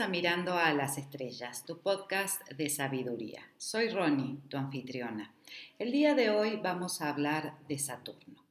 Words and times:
A 0.00 0.08
Mirando 0.08 0.54
a 0.54 0.72
las 0.72 0.96
Estrellas, 0.96 1.66
tu 1.66 1.78
podcast 1.78 2.48
de 2.52 2.70
sabiduría. 2.70 3.46
Soy 3.58 3.90
Ronnie, 3.90 4.38
tu 4.48 4.56
anfitriona. 4.56 5.34
El 5.78 5.92
día 5.92 6.14
de 6.14 6.30
hoy 6.30 6.58
vamos 6.62 7.02
a 7.02 7.10
hablar 7.10 7.58
de 7.68 7.78
Saturno. 7.78 8.42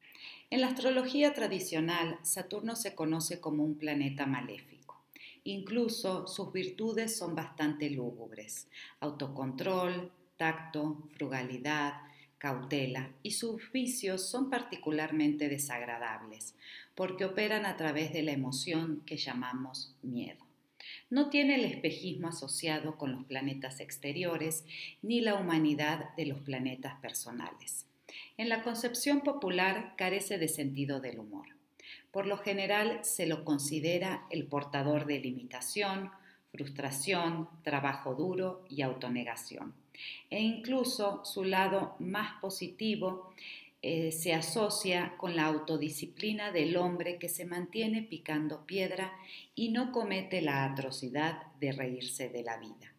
En 0.52 0.62
la 0.62 0.68
astrología 0.68 1.34
tradicional, 1.34 2.20
Saturno 2.22 2.76
se 2.76 2.94
conoce 2.94 3.42
como 3.42 3.64
un 3.64 3.74
planeta 3.76 4.28
maléfico. 4.28 5.02
Incluso 5.44 6.28
sus 6.28 6.54
virtudes 6.54 7.18
son 7.18 7.34
bastante 7.34 7.90
lúgubres. 7.90 8.68
Autocontrol, 9.00 10.12
tacto, 10.38 11.10
frugalidad, 11.18 12.02
cautela 12.38 13.10
y 13.24 13.32
sus 13.32 13.72
vicios 13.72 14.30
son 14.30 14.52
particularmente 14.52 15.50
desagradables 15.50 16.54
porque 16.94 17.26
operan 17.26 17.66
a 17.66 17.78
través 17.78 18.14
de 18.14 18.22
la 18.22 18.32
emoción 18.32 19.02
que 19.08 19.18
llamamos 19.18 19.96
miedo 20.04 20.41
no 21.10 21.30
tiene 21.30 21.56
el 21.56 21.66
espejismo 21.66 22.30
asociado 22.30 22.98
con 22.98 23.12
los 23.12 23.26
planetas 23.26 23.80
exteriores 23.80 24.66
ni 25.02 25.22
la 25.22 25.36
humanidad 25.36 26.16
de 26.16 26.26
los 26.26 26.40
planetas 26.40 26.96
personales. 27.02 27.86
En 28.38 28.50
la 28.50 28.64
concepción 28.64 29.22
popular 29.22 29.94
carece 29.98 30.38
de 30.38 30.48
sentido 30.48 31.00
del 31.00 31.20
humor. 31.20 31.48
Por 32.12 32.28
lo 32.28 32.38
general 32.38 33.00
se 33.04 33.26
lo 33.26 33.46
considera 33.46 34.26
el 34.30 34.46
portador 34.46 35.06
de 35.06 35.20
limitación, 35.20 36.12
frustración, 36.52 37.50
trabajo 37.64 38.16
duro 38.16 38.66
y 38.70 38.82
autonegación. 38.82 39.74
E 40.30 40.42
incluso 40.42 41.24
su 41.24 41.44
lado 41.44 41.96
más 42.00 42.40
positivo 42.42 43.34
eh, 43.84 44.12
se 44.12 44.34
asocia 44.34 45.16
con 45.18 45.36
la 45.36 45.46
autodisciplina 45.46 46.52
del 46.52 46.78
hombre 46.78 47.18
que 47.18 47.30
se 47.30 47.46
mantiene 47.46 48.04
picando 48.04 48.66
piedra 48.68 49.12
y 49.56 49.70
no 49.70 49.92
comete 49.92 50.42
la 50.42 50.66
atrocidad 50.66 51.42
de 51.60 51.72
reírse 51.72 52.30
de 52.30 52.44
la 52.44 52.58
vida. 52.58 52.94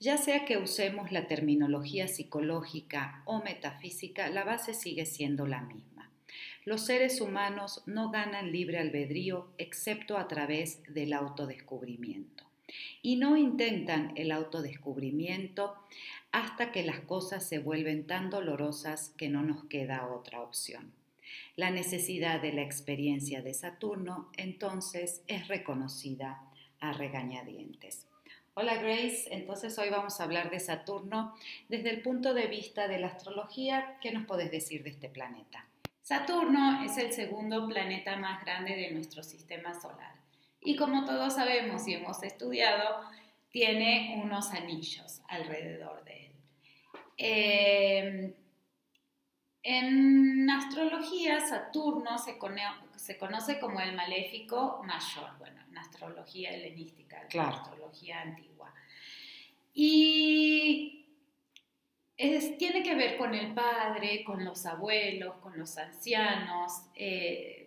Ya 0.00 0.18
sea 0.18 0.44
que 0.44 0.58
usemos 0.58 1.12
la 1.12 1.28
terminología 1.28 2.08
psicológica 2.08 3.22
o 3.24 3.42
metafísica, 3.42 4.28
la 4.28 4.44
base 4.44 4.74
sigue 4.74 5.06
siendo 5.06 5.46
la 5.46 5.62
misma. 5.62 6.10
Los 6.64 6.84
seres 6.86 7.20
humanos 7.20 7.82
no 7.86 8.10
ganan 8.10 8.52
libre 8.52 8.78
albedrío 8.78 9.48
excepto 9.58 10.18
a 10.18 10.28
través 10.28 10.82
del 10.92 11.12
autodescubrimiento. 11.12 12.44
Y 13.00 13.16
no 13.16 13.36
intentan 13.36 14.12
el 14.16 14.30
autodescubrimiento 14.30 15.74
hasta 16.32 16.72
que 16.72 16.82
las 16.82 17.00
cosas 17.00 17.46
se 17.46 17.58
vuelven 17.58 18.06
tan 18.06 18.30
dolorosas 18.30 19.10
que 19.16 19.28
no 19.28 19.42
nos 19.42 19.64
queda 19.64 20.08
otra 20.08 20.40
opción. 20.40 20.92
La 21.56 21.70
necesidad 21.70 22.40
de 22.40 22.52
la 22.52 22.62
experiencia 22.62 23.42
de 23.42 23.54
Saturno 23.54 24.30
entonces 24.36 25.22
es 25.28 25.48
reconocida 25.48 26.42
a 26.80 26.92
regañadientes. 26.92 28.06
Hola 28.54 28.74
Grace, 28.74 29.28
entonces 29.30 29.78
hoy 29.78 29.88
vamos 29.88 30.20
a 30.20 30.24
hablar 30.24 30.50
de 30.50 30.60
Saturno 30.60 31.34
desde 31.68 31.90
el 31.90 32.02
punto 32.02 32.34
de 32.34 32.48
vista 32.48 32.88
de 32.88 32.98
la 32.98 33.08
astrología. 33.08 33.98
¿Qué 34.00 34.12
nos 34.12 34.26
puedes 34.26 34.50
decir 34.50 34.82
de 34.82 34.90
este 34.90 35.08
planeta? 35.08 35.66
Saturno 36.02 36.82
es 36.84 36.98
el 36.98 37.12
segundo 37.12 37.66
planeta 37.68 38.16
más 38.16 38.44
grande 38.44 38.74
de 38.74 38.90
nuestro 38.90 39.22
sistema 39.22 39.78
solar 39.80 40.16
y 40.60 40.76
como 40.76 41.04
todos 41.04 41.34
sabemos 41.34 41.86
y 41.88 41.94
hemos 41.94 42.22
estudiado, 42.22 43.00
tiene 43.50 44.20
unos 44.22 44.50
anillos 44.52 45.20
alrededor 45.28 46.04
de 46.04 46.12
él. 46.12 46.21
Eh, 47.16 48.34
en 49.62 50.50
astrología, 50.50 51.40
Saturno 51.40 52.18
se, 52.18 52.38
conoce 52.38 53.60
como 53.60 53.80
el 53.80 53.94
maléfico 53.94 54.82
mayor, 54.84 55.38
bueno, 55.38 55.60
en 55.68 55.78
astrología 55.78 56.50
helenística, 56.50 57.26
en 57.30 57.40
astrología 57.40 58.22
antigua. 58.22 58.74
Y 59.72 61.02
tiene 62.58 62.82
que 62.82 62.94
ver 62.94 63.16
con 63.16 63.34
el 63.34 63.54
padre, 63.54 64.24
con 64.24 64.44
los 64.44 64.66
abuelos, 64.66 65.36
con 65.36 65.58
los 65.58 65.78
ancianos. 65.78 66.72
Eh, 66.94 67.61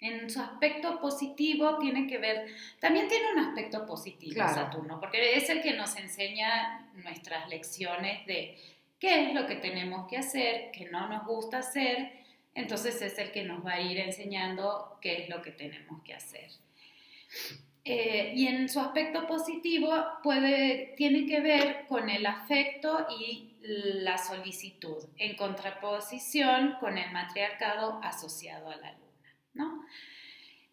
en 0.00 0.28
su 0.28 0.40
aspecto 0.40 1.00
positivo 1.00 1.78
tiene 1.78 2.06
que 2.06 2.18
ver, 2.18 2.46
también 2.80 3.08
tiene 3.08 3.32
un 3.32 3.38
aspecto 3.38 3.86
positivo 3.86 4.34
Saturno, 4.36 5.00
porque 5.00 5.36
es 5.36 5.48
el 5.48 5.62
que 5.62 5.74
nos 5.74 5.96
enseña 5.96 6.90
nuestras 6.94 7.48
lecciones 7.48 8.26
de 8.26 8.58
qué 8.98 9.28
es 9.28 9.34
lo 9.34 9.46
que 9.46 9.56
tenemos 9.56 10.08
que 10.08 10.18
hacer, 10.18 10.70
qué 10.72 10.86
no 10.90 11.08
nos 11.08 11.26
gusta 11.26 11.58
hacer, 11.58 12.12
entonces 12.54 13.00
es 13.02 13.18
el 13.18 13.32
que 13.32 13.44
nos 13.44 13.64
va 13.64 13.72
a 13.72 13.80
ir 13.80 13.98
enseñando 13.98 14.98
qué 15.00 15.22
es 15.22 15.28
lo 15.28 15.42
que 15.42 15.50
tenemos 15.50 16.02
que 16.02 16.14
hacer. 16.14 16.50
Eh, 17.86 18.32
y 18.34 18.46
en 18.46 18.68
su 18.68 18.80
aspecto 18.80 19.26
positivo 19.26 19.92
puede, 20.22 20.94
tiene 20.96 21.26
que 21.26 21.40
ver 21.40 21.84
con 21.86 22.08
el 22.08 22.24
afecto 22.24 23.06
y 23.20 23.54
la 23.60 24.16
solicitud, 24.16 25.04
en 25.18 25.36
contraposición 25.36 26.76
con 26.80 26.96
el 26.96 27.10
matriarcado 27.12 28.00
asociado 28.02 28.70
a 28.70 28.76
la 28.76 28.92
luz. 28.92 29.03
¿No? 29.54 29.84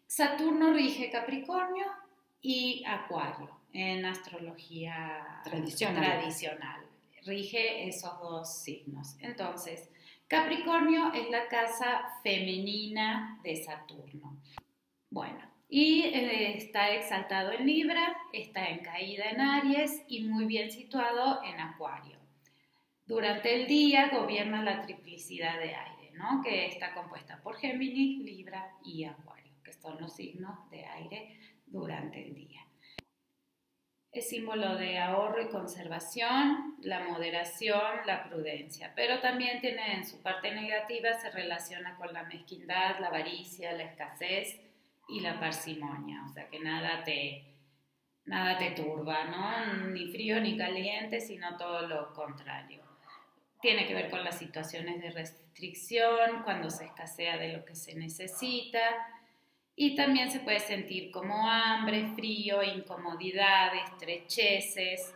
Saturno 0.06 0.72
rige 0.72 1.10
Capricornio 1.10 1.86
y 2.40 2.84
Acuario 2.86 3.62
en 3.72 4.04
astrología 4.04 5.40
tradicional. 5.44 6.86
Rige 7.24 7.88
esos 7.88 8.20
dos 8.20 8.62
signos. 8.62 9.16
Entonces, 9.20 9.88
Capricornio 10.26 11.12
es 11.12 11.30
la 11.30 11.48
casa 11.48 12.18
femenina 12.22 13.38
de 13.42 13.56
Saturno. 13.56 14.38
Bueno, 15.08 15.40
y 15.68 16.02
eh, 16.02 16.56
está 16.56 16.90
exaltado 16.90 17.52
en 17.52 17.66
Libra, 17.66 18.16
está 18.32 18.68
en 18.68 18.80
caída 18.80 19.30
en 19.30 19.40
Aries 19.40 20.02
y 20.08 20.24
muy 20.24 20.44
bien 20.44 20.70
situado 20.70 21.42
en 21.44 21.60
Acuario. 21.60 22.18
Durante 23.06 23.54
el 23.54 23.66
día 23.66 24.10
gobierna 24.10 24.62
la 24.62 24.82
triplicidad 24.82 25.58
de 25.58 25.74
aire 26.12 26.42
que 26.42 26.66
está 26.66 26.94
compuesta 26.94 27.40
por 27.42 27.56
Géminis, 27.56 28.24
Libra 28.24 28.72
y 28.84 29.04
Acuario, 29.04 29.52
que 29.64 29.72
son 29.72 30.00
los 30.00 30.14
signos 30.14 30.70
de 30.70 30.84
aire 30.84 31.38
durante 31.66 32.22
el 32.26 32.34
día. 32.34 32.66
Es 34.12 34.28
símbolo 34.28 34.76
de 34.76 34.98
ahorro 34.98 35.42
y 35.42 35.48
conservación, 35.48 36.76
la 36.82 37.00
moderación, 37.04 37.80
la 38.04 38.24
prudencia, 38.28 38.92
pero 38.94 39.20
también 39.20 39.60
tiene 39.62 39.94
en 39.94 40.04
su 40.04 40.20
parte 40.20 40.54
negativa, 40.54 41.14
se 41.14 41.30
relaciona 41.30 41.96
con 41.96 42.12
la 42.12 42.24
mezquindad, 42.24 43.00
la 43.00 43.06
avaricia, 43.06 43.72
la 43.72 43.84
escasez 43.84 44.60
y 45.08 45.20
la 45.20 45.40
parsimonia, 45.40 46.24
o 46.26 46.28
sea 46.28 46.46
que 46.50 46.60
nada 46.60 47.02
te, 47.04 47.56
nada 48.26 48.58
te 48.58 48.72
turba, 48.72 49.24
¿no? 49.24 49.88
Ni 49.88 50.12
frío 50.12 50.40
ni 50.42 50.58
caliente, 50.58 51.18
sino 51.18 51.56
todo 51.56 51.86
lo 51.88 52.12
contrario 52.12 52.81
tiene 53.62 53.86
que 53.86 53.94
ver 53.94 54.10
con 54.10 54.24
las 54.24 54.38
situaciones 54.38 55.00
de 55.00 55.10
restricción, 55.10 56.42
cuando 56.44 56.68
se 56.68 56.84
escasea 56.84 57.38
de 57.38 57.56
lo 57.56 57.64
que 57.64 57.74
se 57.74 57.94
necesita 57.94 58.80
y 59.74 59.94
también 59.94 60.30
se 60.30 60.40
puede 60.40 60.60
sentir 60.60 61.10
como 61.10 61.48
hambre, 61.48 62.12
frío, 62.14 62.62
incomodidad, 62.62 63.74
estrecheces 63.74 65.14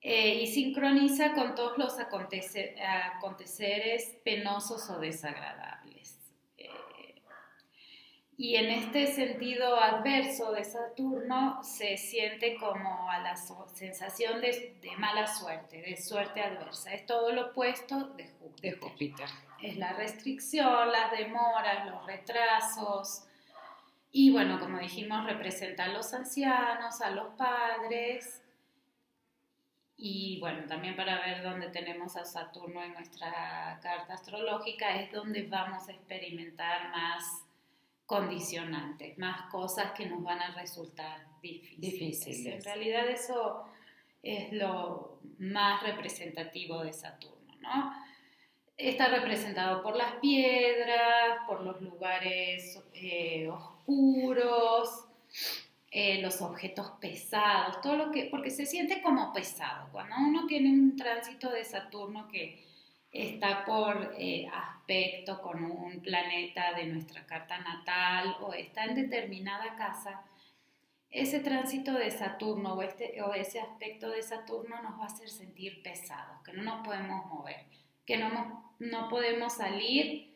eh, 0.00 0.40
y 0.42 0.46
sincroniza 0.46 1.34
con 1.34 1.54
todos 1.54 1.76
los 1.76 1.98
aconteceres 1.98 4.16
penosos 4.24 4.88
o 4.88 4.98
desagradables. 4.98 5.75
Y 8.38 8.56
en 8.56 8.66
este 8.66 9.06
sentido 9.06 9.80
adverso 9.80 10.52
de 10.52 10.62
Saturno 10.62 11.62
se 11.62 11.96
siente 11.96 12.56
como 12.56 13.10
a 13.10 13.18
la 13.20 13.34
sensación 13.34 14.42
de, 14.42 14.78
mala 14.98 15.26
suerte, 15.26 15.80
de 15.80 15.96
suerte 15.96 16.42
adversa. 16.42 16.92
Es 16.92 17.06
todo 17.06 17.32
lo 17.32 17.46
opuesto 17.46 18.14
de 18.60 18.72
Júpiter. 18.72 19.26
Es 19.62 19.78
la 19.78 19.94
restricción, 19.94 20.92
las 20.92 21.12
demoras, 21.12 21.90
los 21.90 22.04
retrasos. 22.04 23.26
Y 24.12 24.30
bueno, 24.30 24.60
como 24.60 24.78
dijimos, 24.80 25.24
representa 25.24 25.84
a 25.84 25.88
los 25.88 26.12
ancianos, 26.12 27.00
a 27.00 27.10
los 27.10 27.34
padres. 27.36 28.42
Y 29.96 30.38
bueno, 30.40 30.66
también 30.66 30.94
para 30.94 31.20
ver 31.20 31.42
dónde 31.42 31.70
tenemos 31.70 32.18
a 32.18 32.24
Saturno 32.26 32.82
en 32.82 32.92
nuestra 32.92 33.80
carta 33.82 34.12
astrológica 34.12 34.94
es 34.96 35.10
donde 35.10 35.44
vamos 35.44 35.88
a 35.88 35.92
experimentar 35.92 36.90
más 36.90 37.45
condicionantes, 38.06 39.18
más 39.18 39.50
cosas 39.50 39.92
que 39.92 40.06
nos 40.06 40.22
van 40.22 40.40
a 40.40 40.54
resultar 40.54 41.26
difíciles. 41.42 42.46
En 42.46 42.62
realidad 42.62 43.08
eso 43.08 43.64
es 44.22 44.52
lo 44.52 45.20
más 45.38 45.82
representativo 45.82 46.82
de 46.82 46.92
Saturno, 46.92 47.54
¿no? 47.60 47.92
Está 48.76 49.08
representado 49.08 49.82
por 49.82 49.96
las 49.96 50.16
piedras, 50.16 51.38
por 51.46 51.62
los 51.62 51.80
lugares 51.80 52.78
eh, 52.92 53.48
oscuros, 53.48 55.06
eh, 55.90 56.20
los 56.20 56.42
objetos 56.42 56.90
pesados, 57.00 57.80
todo 57.80 57.96
lo 57.96 58.10
que, 58.10 58.26
porque 58.26 58.50
se 58.50 58.66
siente 58.66 59.00
como 59.02 59.32
pesado. 59.32 59.88
Cuando 59.92 60.16
uno 60.18 60.46
tiene 60.46 60.70
un 60.70 60.94
tránsito 60.96 61.50
de 61.50 61.64
Saturno 61.64 62.28
que 62.28 62.66
está 63.16 63.64
por 63.64 64.14
eh, 64.18 64.48
aspecto 64.52 65.40
con 65.40 65.64
un 65.64 66.00
planeta 66.00 66.74
de 66.74 66.86
nuestra 66.86 67.24
carta 67.26 67.58
natal 67.58 68.36
o 68.40 68.52
está 68.52 68.84
en 68.84 68.94
determinada 68.94 69.74
casa, 69.76 70.22
ese 71.10 71.40
tránsito 71.40 71.92
de 71.94 72.10
Saturno 72.10 72.74
o, 72.74 72.82
este, 72.82 73.22
o 73.22 73.32
ese 73.32 73.60
aspecto 73.60 74.10
de 74.10 74.22
Saturno 74.22 74.82
nos 74.82 74.98
va 74.98 75.04
a 75.04 75.06
hacer 75.06 75.28
sentir 75.28 75.82
pesados, 75.82 76.42
que 76.44 76.52
no 76.52 76.62
nos 76.62 76.86
podemos 76.86 77.26
mover, 77.26 77.64
que 78.04 78.18
no, 78.18 78.74
no 78.78 79.08
podemos 79.08 79.54
salir 79.54 80.34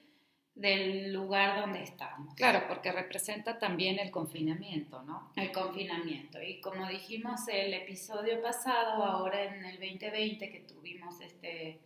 del 0.55 1.12
lugar 1.12 1.61
donde 1.61 1.83
estamos. 1.83 2.35
Claro, 2.35 2.65
porque 2.69 2.93
representa 2.93 3.59
también 3.59 3.99
el 3.99 4.11
confinamiento, 4.11 5.03
¿no? 5.03 5.33
El 5.37 5.53
confinamiento. 5.53 6.43
Y 6.43 6.61
como 6.61 6.87
dijimos 6.88 7.41
el 7.49 7.73
episodio 7.73 8.43
pasado, 8.43 9.05
ahora 9.05 9.44
en 9.44 9.65
el 9.65 9.79
2020 9.79 10.50
que 10.50 10.61
tuvimos 10.61 11.21
este 11.21 11.81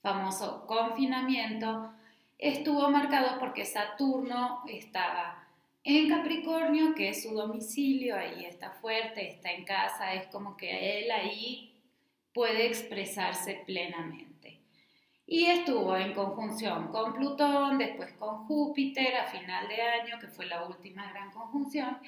famoso 0.00 0.66
confinamiento, 0.66 1.92
estuvo 2.38 2.88
marcado 2.90 3.38
porque 3.38 3.64
Saturno 3.64 4.62
estaba 4.68 5.48
en 5.84 6.08
Capricornio, 6.08 6.94
que 6.94 7.10
es 7.10 7.22
su 7.22 7.34
domicilio, 7.34 8.16
ahí 8.16 8.44
está 8.44 8.72
fuerte, 8.72 9.26
está 9.28 9.52
en 9.52 9.64
casa, 9.64 10.14
es 10.14 10.26
como 10.26 10.56
que 10.56 11.00
él 11.00 11.10
ahí 11.10 11.72
puede 12.32 12.66
expresarse 12.66 13.62
plenamente. 13.66 14.60
Y 15.26 15.46
estuvo 15.46 15.96
en 15.96 16.14
conjunción 16.14 16.88
con 16.88 17.14
Plutón, 17.14 17.78
después 17.78 18.12
con 18.14 18.46
Júpiter 18.46 19.16
a 19.16 19.26
final 19.26 19.68
de 19.68 19.82
año, 19.82 20.18
que 20.18 20.28
fue 20.28 20.46
la 20.46 20.64
última 20.64 21.10
gran 21.10 21.30
conjunción. 21.30 21.98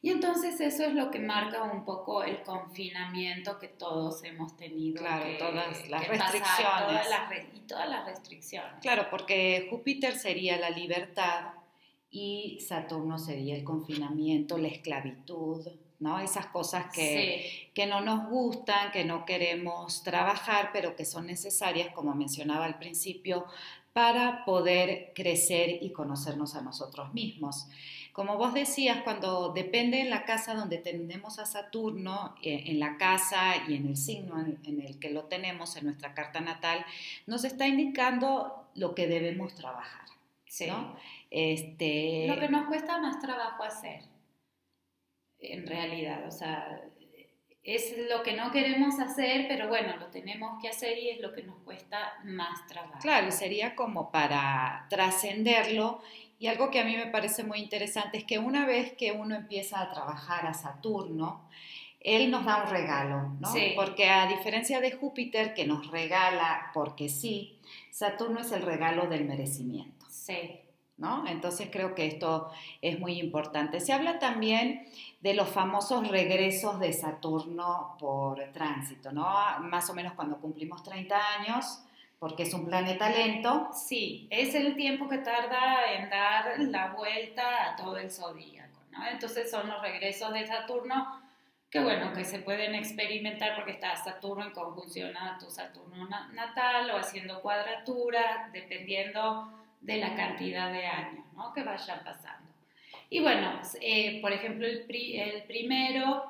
Y 0.00 0.10
entonces 0.10 0.60
eso 0.60 0.84
es 0.84 0.94
lo 0.94 1.10
que 1.10 1.18
marca 1.18 1.64
un 1.64 1.84
poco 1.84 2.22
el 2.22 2.42
confinamiento 2.42 3.58
que 3.58 3.66
todos 3.66 4.22
hemos 4.22 4.56
tenido. 4.56 5.00
Claro, 5.00 5.24
todas 5.38 5.88
las 5.88 6.08
restricciones. 6.08 7.06
y 7.54 7.60
todas 7.60 7.88
las 7.88 8.06
restricciones. 8.06 8.80
Claro, 8.80 9.06
porque 9.10 9.66
Júpiter 9.70 10.16
sería 10.16 10.56
la 10.56 10.70
libertad 10.70 11.52
y 12.10 12.60
Saturno 12.60 13.18
sería 13.18 13.56
el 13.56 13.64
confinamiento, 13.64 14.56
la 14.56 14.68
esclavitud, 14.68 15.66
¿no? 15.98 16.20
Esas 16.20 16.46
cosas 16.46 16.94
que, 16.94 17.70
que 17.74 17.86
no 17.86 18.00
nos 18.00 18.28
gustan, 18.28 18.92
que 18.92 19.04
no 19.04 19.24
queremos 19.24 20.04
trabajar, 20.04 20.70
pero 20.72 20.94
que 20.94 21.04
son 21.04 21.26
necesarias, 21.26 21.92
como 21.92 22.14
mencionaba 22.14 22.66
al 22.66 22.78
principio, 22.78 23.46
para 23.92 24.44
poder 24.44 25.12
crecer 25.12 25.82
y 25.82 25.90
conocernos 25.90 26.54
a 26.54 26.62
nosotros 26.62 27.12
mismos. 27.12 27.66
Como 28.18 28.36
vos 28.36 28.52
decías, 28.52 29.02
cuando 29.04 29.52
depende 29.52 30.00
en 30.00 30.10
la 30.10 30.24
casa 30.24 30.54
donde 30.54 30.78
tenemos 30.78 31.38
a 31.38 31.46
Saturno, 31.46 32.34
eh, 32.42 32.64
en 32.66 32.80
la 32.80 32.96
casa 32.96 33.54
y 33.68 33.76
en 33.76 33.86
el 33.86 33.96
signo 33.96 34.40
en, 34.40 34.80
el 34.80 34.98
que 34.98 35.10
lo 35.10 35.26
tenemos, 35.26 35.76
en 35.76 35.84
nuestra 35.84 36.14
carta 36.14 36.40
natal, 36.40 36.84
nos 37.28 37.44
está 37.44 37.68
indicando 37.68 38.66
lo 38.74 38.96
que 38.96 39.06
debemos 39.06 39.54
trabajar. 39.54 40.04
¿no? 40.66 40.96
Este... 41.30 42.26
Lo 42.26 42.40
que 42.40 42.48
nos 42.48 42.66
cuesta 42.66 42.98
más 42.98 43.20
trabajo 43.20 43.62
hacer, 43.62 44.00
en 45.38 45.64
realidad, 45.68 46.26
o 46.26 46.32
sea, 46.32 46.82
es 47.62 47.94
lo 48.10 48.24
que 48.24 48.32
no 48.32 48.50
queremos 48.50 48.98
hacer, 48.98 49.46
pero 49.46 49.68
bueno, 49.68 49.96
lo 49.96 50.06
tenemos 50.06 50.60
que 50.60 50.68
hacer 50.68 50.98
y 50.98 51.10
es 51.10 51.20
lo 51.20 51.32
que 51.32 51.44
nos 51.44 51.58
cuesta 51.58 52.14
más 52.24 52.66
trabajo. 52.66 52.98
Claro, 53.00 53.30
sería 53.30 53.76
como 53.76 54.10
para 54.10 54.86
trascenderlo. 54.90 56.02
Y 56.38 56.46
algo 56.46 56.70
que 56.70 56.80
a 56.80 56.84
mí 56.84 56.96
me 56.96 57.06
parece 57.06 57.44
muy 57.44 57.58
interesante 57.58 58.18
es 58.18 58.24
que 58.24 58.38
una 58.38 58.64
vez 58.64 58.92
que 58.92 59.12
uno 59.12 59.34
empieza 59.34 59.80
a 59.80 59.90
trabajar 59.90 60.46
a 60.46 60.54
Saturno, 60.54 61.48
él 62.00 62.30
nos 62.30 62.44
da 62.44 62.62
un 62.62 62.70
regalo, 62.70 63.36
¿no? 63.40 63.52
Porque 63.74 64.08
a 64.08 64.26
diferencia 64.26 64.80
de 64.80 64.92
Júpiter, 64.92 65.52
que 65.52 65.66
nos 65.66 65.90
regala 65.90 66.70
porque 66.72 67.08
sí, 67.08 67.58
Saturno 67.90 68.40
es 68.40 68.52
el 68.52 68.62
regalo 68.62 69.06
del 69.08 69.24
merecimiento. 69.24 70.06
Sí. 70.08 70.60
Entonces 71.28 71.68
creo 71.70 71.94
que 71.94 72.06
esto 72.06 72.50
es 72.82 72.98
muy 72.98 73.20
importante. 73.20 73.78
Se 73.78 73.92
habla 73.92 74.18
también 74.18 74.84
de 75.20 75.32
los 75.32 75.48
famosos 75.48 76.08
regresos 76.08 76.80
de 76.80 76.92
Saturno 76.92 77.96
por 78.00 78.42
tránsito, 78.52 79.12
¿no? 79.12 79.28
Más 79.60 79.88
o 79.90 79.94
menos 79.94 80.14
cuando 80.14 80.40
cumplimos 80.40 80.82
30 80.82 81.16
años, 81.38 81.84
porque 82.18 82.42
es 82.44 82.54
un 82.54 82.66
planeta 82.66 83.10
lento. 83.10 83.70
Sí, 83.72 84.26
es 84.30 84.54
el 84.54 84.76
tiempo 84.76 85.08
que 85.08 85.18
tarda 85.18 85.92
en 85.92 86.10
dar 86.10 86.58
la 86.58 86.92
vuelta 86.92 87.72
a 87.72 87.76
todo 87.76 87.96
el 87.96 88.10
zodíaco, 88.10 88.80
¿no? 88.90 89.06
Entonces 89.06 89.50
son 89.50 89.68
los 89.68 89.80
regresos 89.80 90.32
de 90.32 90.46
Saturno 90.46 91.22
que 91.70 91.80
bueno, 91.80 92.14
que 92.14 92.24
se 92.24 92.38
pueden 92.38 92.74
experimentar 92.74 93.54
porque 93.54 93.72
está 93.72 93.94
Saturno 93.96 94.44
en 94.44 94.52
conjunción 94.52 95.14
a 95.16 95.38
tu 95.38 95.50
Saturno 95.50 96.08
natal 96.32 96.90
o 96.90 96.96
haciendo 96.96 97.42
cuadratura, 97.42 98.48
dependiendo 98.52 99.52
de 99.80 99.98
la 99.98 100.14
cantidad 100.14 100.72
de 100.72 100.86
años 100.86 101.26
¿no? 101.34 101.52
que 101.52 101.62
vayan 101.62 102.02
pasando. 102.04 102.48
Y 103.10 103.20
bueno, 103.20 103.60
eh, 103.80 104.20
por 104.22 104.32
ejemplo, 104.32 104.66
el, 104.66 104.86
el, 104.88 105.42
primero 105.44 106.24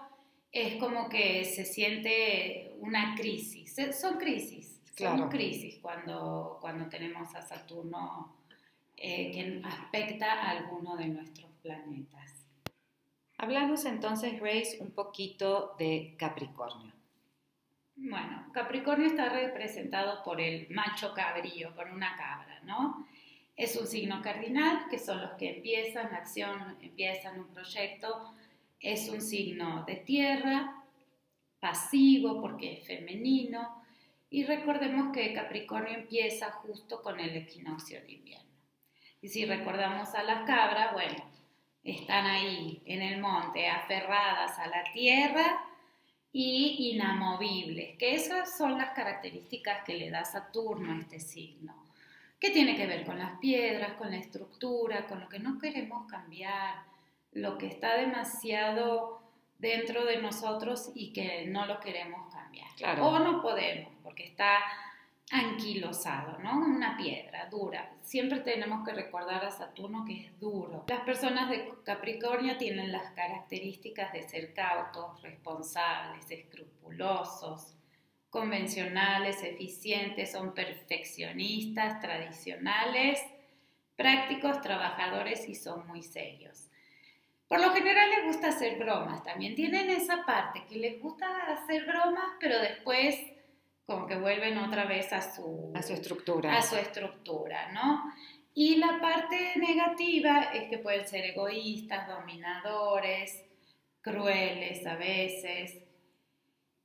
es 0.50 0.76
como 0.76 1.08
que 1.08 1.44
se 1.44 1.64
siente 1.64 2.73
una 2.81 3.14
crisis. 3.17 3.76
Son 3.99 4.19
crisis, 4.19 4.68
son 4.98 5.28
crisis 5.28 5.78
cuando, 5.80 6.58
cuando 6.60 6.88
tenemos 6.88 7.34
a 7.34 7.42
Saturno 7.42 8.36
eh, 8.96 9.30
que 9.30 9.62
afecta 9.64 10.32
a 10.32 10.50
alguno 10.50 10.96
de 10.96 11.06
nuestros 11.08 11.50
planetas. 11.62 12.46
Hablamos 13.36 13.84
entonces, 13.84 14.40
Grace, 14.40 14.78
un 14.80 14.90
poquito 14.90 15.76
de 15.78 16.16
Capricornio. 16.18 16.92
Bueno, 17.94 18.46
Capricornio 18.52 19.06
está 19.06 19.28
representado 19.28 20.22
por 20.24 20.40
el 20.40 20.68
macho 20.70 21.14
cabrío, 21.14 21.74
por 21.74 21.88
una 21.90 22.16
cabra, 22.16 22.60
¿no? 22.64 23.06
Es 23.56 23.76
un 23.76 23.86
signo 23.86 24.22
cardinal, 24.22 24.86
que 24.88 24.98
son 24.98 25.20
los 25.20 25.32
que 25.32 25.56
empiezan 25.56 26.14
acción, 26.14 26.76
empiezan 26.80 27.40
un 27.40 27.48
proyecto. 27.48 28.32
Es 28.80 29.08
un 29.08 29.20
signo 29.20 29.84
de 29.84 29.96
tierra, 29.96 30.84
pasivo 31.58 32.40
porque 32.40 32.74
es 32.74 32.86
femenino. 32.86 33.77
Y 34.30 34.44
recordemos 34.44 35.12
que 35.12 35.32
Capricornio 35.32 35.94
empieza 35.94 36.50
justo 36.50 37.02
con 37.02 37.19
el 37.19 37.36
equinoccio 37.36 38.00
de 38.02 38.12
invierno. 38.12 38.50
Y 39.20 39.28
si 39.28 39.46
recordamos 39.46 40.14
a 40.14 40.22
las 40.22 40.46
cabras, 40.46 40.92
bueno, 40.92 41.16
están 41.82 42.26
ahí 42.26 42.82
en 42.84 43.02
el 43.02 43.20
monte, 43.20 43.69
aferradas 43.69 44.58
a 44.58 44.69
la 44.69 44.84
tierra 44.92 45.64
y 46.32 46.93
inamovibles, 46.93 47.96
que 47.96 48.14
esas 48.14 48.56
son 48.56 48.76
las 48.76 48.91
características 48.91 49.84
que 49.84 49.94
le 49.94 50.10
da 50.10 50.24
Saturno 50.24 50.93
a 50.93 50.98
este 50.98 51.19
signo 51.19 51.88
que 52.41 52.50
tiene 52.50 52.76
que 52.76 52.86
ver 52.86 53.05
con 53.05 53.19
las 53.19 53.38
piedras, 53.38 53.94
con 53.94 54.10
la 54.10 54.17
estructura, 54.17 55.06
con 55.06 55.20
lo 55.20 55.29
que 55.29 55.38
no 55.38 55.58
queremos 55.58 56.10
cambiar, 56.10 56.82
lo 57.32 57.58
que 57.58 57.67
está 57.67 57.96
demasiado 57.96 59.20
dentro 59.58 60.05
de 60.05 60.22
nosotros 60.22 60.93
y 60.94 61.12
que 61.12 61.46
no 61.46 61.67
lo 61.67 61.81
queremos 61.81 62.32
cambiar. 62.32 62.69
O 63.00 63.19
no 63.19 63.43
podemos, 63.43 63.93
porque 64.19 64.31
está 64.31 64.58
anquilosado, 65.31 66.39
¿no? 66.39 66.58
Una 66.58 66.96
piedra 66.96 67.46
dura. 67.46 67.93
Siempre 68.03 68.41
tenemos 68.41 68.84
que 68.84 68.93
recordar 68.93 69.44
a 69.44 69.51
Saturno 69.53 70.05
que 70.05 70.27
es 70.27 70.41
duro. 70.41 70.87
Las 70.89 71.03
personas 71.03 71.48
de 71.51 71.72
Capricornio 71.84 72.56
tienen 72.56 72.91
las 72.91 73.13
características 73.13 74.13
de 74.13 74.22
ser 74.29 74.55
cautos, 74.55 75.22
responsables, 75.22 76.29
escrupulosos, 76.31 77.77
convencionales, 78.29 79.44
eficientes, 79.44 80.32
son 80.32 80.53
perfeccionistas, 80.53 82.01
tradicionales, 82.01 83.20
prácticos, 83.94 84.60
trabajadores 84.63 85.48
y 85.48 85.55
son 85.55 85.87
muy 85.87 86.03
serios. 86.03 86.70
Por 87.46 87.60
lo 87.60 87.70
general 87.70 88.10
les 88.10 88.25
gusta 88.25 88.48
hacer 88.48 88.79
bromas, 88.79 89.22
también 89.22 89.55
tienen 89.55 89.91
esa 89.91 90.27
parte 90.27 90.65
que 90.69 90.77
les 90.77 91.01
gusta 91.01 91.27
hacer 91.53 91.87
bromas, 91.87 92.32
pero 92.41 92.58
después 92.58 93.17
como 93.88 94.06
que 94.06 94.18
vuelven 94.18 94.58
otra 94.58 94.84
vez 94.84 95.14
a 95.14 95.22
su, 95.22 95.72
a 95.74 95.80
su 95.82 95.94
estructura. 95.94 96.58
A 96.58 96.60
su 96.60 96.76
estructura, 96.76 97.72
¿no? 97.72 98.12
Y 98.52 98.76
la 98.76 99.00
parte 99.00 99.54
negativa 99.56 100.50
es 100.52 100.68
que 100.68 100.76
pueden 100.76 101.08
ser 101.08 101.24
egoístas, 101.24 102.06
dominadores, 102.06 103.46
crueles 104.02 104.86
a 104.86 104.96
veces, 104.96 105.78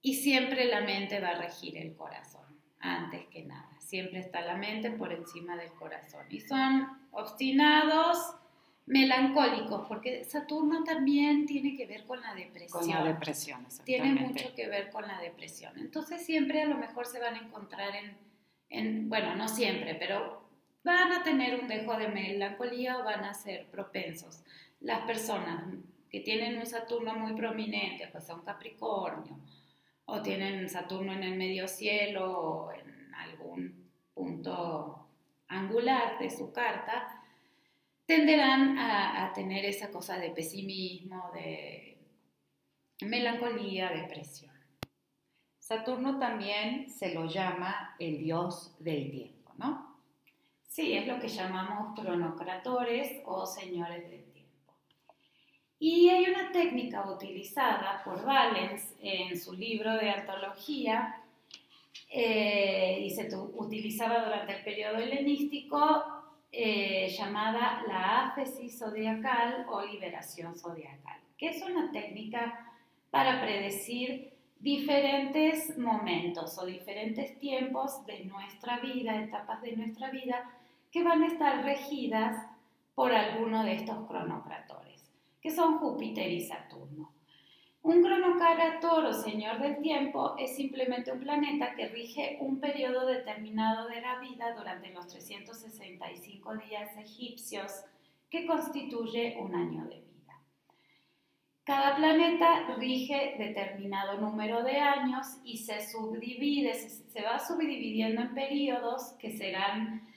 y 0.01 0.13
siempre 0.13 0.63
la 0.63 0.79
mente 0.79 1.19
va 1.19 1.31
a 1.31 1.41
regir 1.41 1.77
el 1.77 1.93
corazón, 1.93 2.57
antes 2.79 3.27
que 3.27 3.43
nada. 3.43 3.75
Siempre 3.81 4.19
está 4.19 4.39
la 4.39 4.55
mente 4.55 4.89
por 4.91 5.11
encima 5.11 5.57
del 5.57 5.73
corazón. 5.73 6.25
Y 6.29 6.39
son 6.39 6.87
obstinados, 7.11 8.17
melancólicos, 8.85 9.87
porque 9.87 10.23
Saturno 10.25 10.83
también 10.83 11.45
tiene 11.45 11.75
que 11.75 11.85
ver 11.85 12.05
con 12.05 12.19
la 12.21 12.33
depresión. 12.33 12.81
Con 12.81 12.89
la 12.89 13.03
depresión, 13.03 13.65
Tiene 13.85 14.13
mucho 14.13 14.53
que 14.55 14.67
ver 14.67 14.89
con 14.89 15.07
la 15.07 15.19
depresión. 15.21 15.77
Entonces 15.77 16.25
siempre 16.25 16.61
a 16.61 16.65
lo 16.65 16.75
mejor 16.75 17.05
se 17.05 17.19
van 17.19 17.35
a 17.35 17.39
encontrar 17.39 17.95
en, 17.95 18.17
en 18.69 19.09
bueno, 19.09 19.35
no 19.35 19.47
siempre, 19.47 19.95
pero 19.95 20.43
van 20.83 21.13
a 21.13 21.23
tener 21.23 21.59
un 21.59 21.67
dejo 21.67 21.95
de 21.97 22.09
melancolía 22.09 22.97
o 22.97 23.03
van 23.03 23.23
a 23.23 23.33
ser 23.33 23.67
propensos. 23.67 24.43
Las 24.81 25.05
personas 25.05 25.63
que 26.09 26.19
tienen 26.19 26.57
un 26.57 26.65
Saturno 26.65 27.15
muy 27.15 27.33
prominente, 27.33 28.07
pues 28.11 28.25
son 28.25 28.41
Capricornio, 28.41 29.39
o 30.05 30.21
tienen 30.21 30.69
Saturno 30.69 31.13
en 31.13 31.23
el 31.23 31.37
medio 31.37 31.67
cielo 31.67 32.37
o 32.37 32.71
en 32.73 33.13
algún 33.15 33.89
punto 34.13 35.07
angular 35.47 36.19
de 36.19 36.29
su 36.29 36.51
carta, 36.51 37.22
tenderán 38.05 38.77
a, 38.77 39.31
tener 39.33 39.65
esa 39.65 39.89
cosa 39.89 40.17
de 40.17 40.29
pesimismo, 40.31 41.31
de 41.33 41.97
melancolía, 43.01 43.89
depresión. 43.89 44.53
Saturno 45.59 46.19
también 46.19 46.89
se 46.89 47.13
lo 47.13 47.25
llama 47.25 47.95
el 47.99 48.19
dios 48.19 48.75
del 48.79 49.09
tiempo, 49.09 49.53
¿no? 49.57 49.97
Sí, 50.67 50.93
es 50.93 51.07
lo 51.07 51.19
que 51.19 51.27
llamamos 51.27 51.99
cronocratores 51.99 53.21
o 53.25 53.45
señores 53.45 54.09
del 54.09 54.23
tiempo. 54.31 54.73
Y 55.79 56.09
hay 56.09 56.25
una 56.25 56.51
técnica 56.51 57.09
utilizada 57.09 58.03
por 58.03 58.25
Valens 58.25 58.93
en 59.01 59.39
su 59.39 59.53
libro 59.53 59.93
de 59.95 60.09
antología 60.09 61.21
eh, 62.09 62.99
y 63.01 63.09
se 63.09 63.29
utilizaba 63.35 64.25
durante 64.25 64.57
el 64.57 64.63
periodo 64.63 64.97
helenístico 64.97 66.12
eh, 66.55 67.09
llamada 67.09 67.81
la 67.87 68.27
áfesis 68.27 68.77
zodiacal 68.77 69.65
o 69.67 69.81
liberación 69.81 70.55
zodiacal, 70.55 71.19
que 71.35 71.49
es 71.49 71.63
una 71.63 71.91
técnica 71.91 72.71
para 73.09 73.41
predecir 73.41 74.31
diferentes 74.59 75.75
momentos 75.79 76.55
o 76.59 76.65
diferentes 76.67 77.39
tiempos 77.39 78.05
de 78.05 78.25
nuestra 78.25 78.77
vida, 78.79 79.19
etapas 79.19 79.63
de 79.63 79.75
nuestra 79.75 80.11
vida, 80.11 80.47
que 80.91 81.03
van 81.03 81.23
a 81.23 81.27
estar 81.27 81.63
regidas 81.65 82.37
por 82.93 83.11
alguno 83.11 83.63
de 83.63 83.73
estos 83.73 84.07
cronocratores, 84.07 85.11
que 85.41 85.49
son 85.49 85.79
Júpiter 85.79 86.31
y 86.31 86.41
Saturno. 86.41 87.11
Un 87.83 88.01
cronocrator 88.01 89.05
o 89.07 89.13
señor 89.13 89.59
del 89.59 89.81
tiempo 89.81 90.35
es 90.39 90.55
simplemente 90.55 91.11
un 91.11 91.19
planeta 91.19 91.75
que 91.75 91.89
rige 91.89 92.37
un 92.39 92.61
periodo 92.61 93.05
determinado 93.05 93.89
de 93.89 93.99
la 93.99 94.19
vida 94.19 94.55
durante 94.55 94.89
los 94.91 95.05
365 95.09 96.55
días 96.59 96.95
egipcios 96.97 97.83
que 98.29 98.47
constituye 98.47 99.35
un 99.37 99.53
año 99.53 99.83
de 99.83 99.99
vida. 99.99 100.39
Cada 101.65 101.97
planeta 101.97 102.73
rige 102.77 103.35
determinado 103.37 104.17
número 104.17 104.63
de 104.63 104.77
años 104.77 105.27
y 105.43 105.57
se 105.57 105.85
subdivide, 105.85 106.73
se, 106.75 107.21
va 107.21 107.37
subdividiendo 107.37 108.21
en 108.21 108.33
periodos 108.33 109.13
que 109.19 109.37
serán 109.37 110.07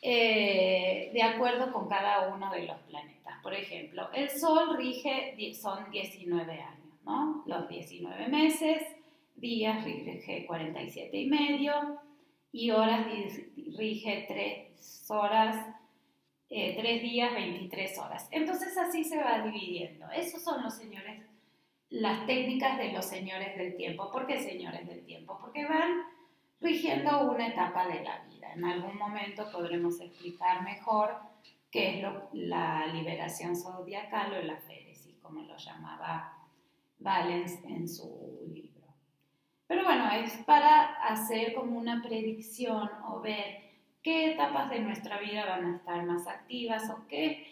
eh, 0.00 1.10
de 1.12 1.22
acuerdo 1.24 1.72
con 1.72 1.88
cada 1.88 2.32
uno 2.32 2.52
de 2.52 2.66
los 2.66 2.78
planetas. 2.82 3.20
Por 3.42 3.54
ejemplo, 3.54 4.10
el 4.12 4.30
Sol 4.30 4.76
rige, 4.76 5.34
son 5.54 5.90
19 5.90 6.52
años, 6.52 6.79
¿no? 7.04 7.42
Los 7.46 7.68
19 7.68 8.28
meses, 8.28 8.82
días 9.36 9.84
rige 9.84 10.46
47 10.46 11.16
y 11.16 11.26
medio 11.26 11.72
y 12.52 12.70
horas 12.70 13.06
rige 13.56 14.24
3 14.28 15.10
horas 15.10 15.56
eh, 16.52 16.74
tres 16.76 17.00
días, 17.00 17.32
23 17.32 17.98
horas. 17.98 18.28
Entonces 18.32 18.76
así 18.76 19.04
se 19.04 19.18
va 19.18 19.40
dividiendo. 19.40 20.10
Esos 20.10 20.42
son 20.42 20.64
los 20.64 20.74
señores, 20.74 21.22
las 21.90 22.26
técnicas 22.26 22.76
de 22.76 22.92
los 22.92 23.04
señores 23.04 23.56
del 23.56 23.76
tiempo. 23.76 24.10
¿Por 24.10 24.26
qué 24.26 24.40
señores 24.40 24.84
del 24.88 25.04
tiempo? 25.04 25.38
Porque 25.40 25.64
van 25.64 26.02
rigiendo 26.60 27.30
una 27.30 27.46
etapa 27.46 27.86
de 27.86 28.02
la 28.02 28.24
vida. 28.24 28.52
En 28.52 28.64
algún 28.64 28.96
momento 28.98 29.48
podremos 29.52 30.00
explicar 30.00 30.64
mejor 30.64 31.14
qué 31.70 32.00
es 32.00 32.06
la 32.32 32.86
liberación 32.86 33.54
zodiacal 33.54 34.34
o 34.34 34.42
la 34.42 34.56
féresis, 34.56 35.16
como 35.22 35.42
lo 35.42 35.56
llamaba 35.56 36.36
Valens 37.00 37.62
en 37.64 37.88
su 37.88 38.48
libro. 38.52 38.86
Pero 39.66 39.84
bueno, 39.84 40.10
es 40.12 40.36
para 40.44 40.94
hacer 41.04 41.54
como 41.54 41.78
una 41.78 42.02
predicción 42.02 42.88
o 43.08 43.20
ver 43.20 43.70
qué 44.02 44.32
etapas 44.32 44.70
de 44.70 44.80
nuestra 44.80 45.18
vida 45.18 45.46
van 45.46 45.64
a 45.64 45.76
estar 45.76 46.04
más 46.04 46.26
activas 46.26 46.88
o 46.90 47.06
qué 47.08 47.46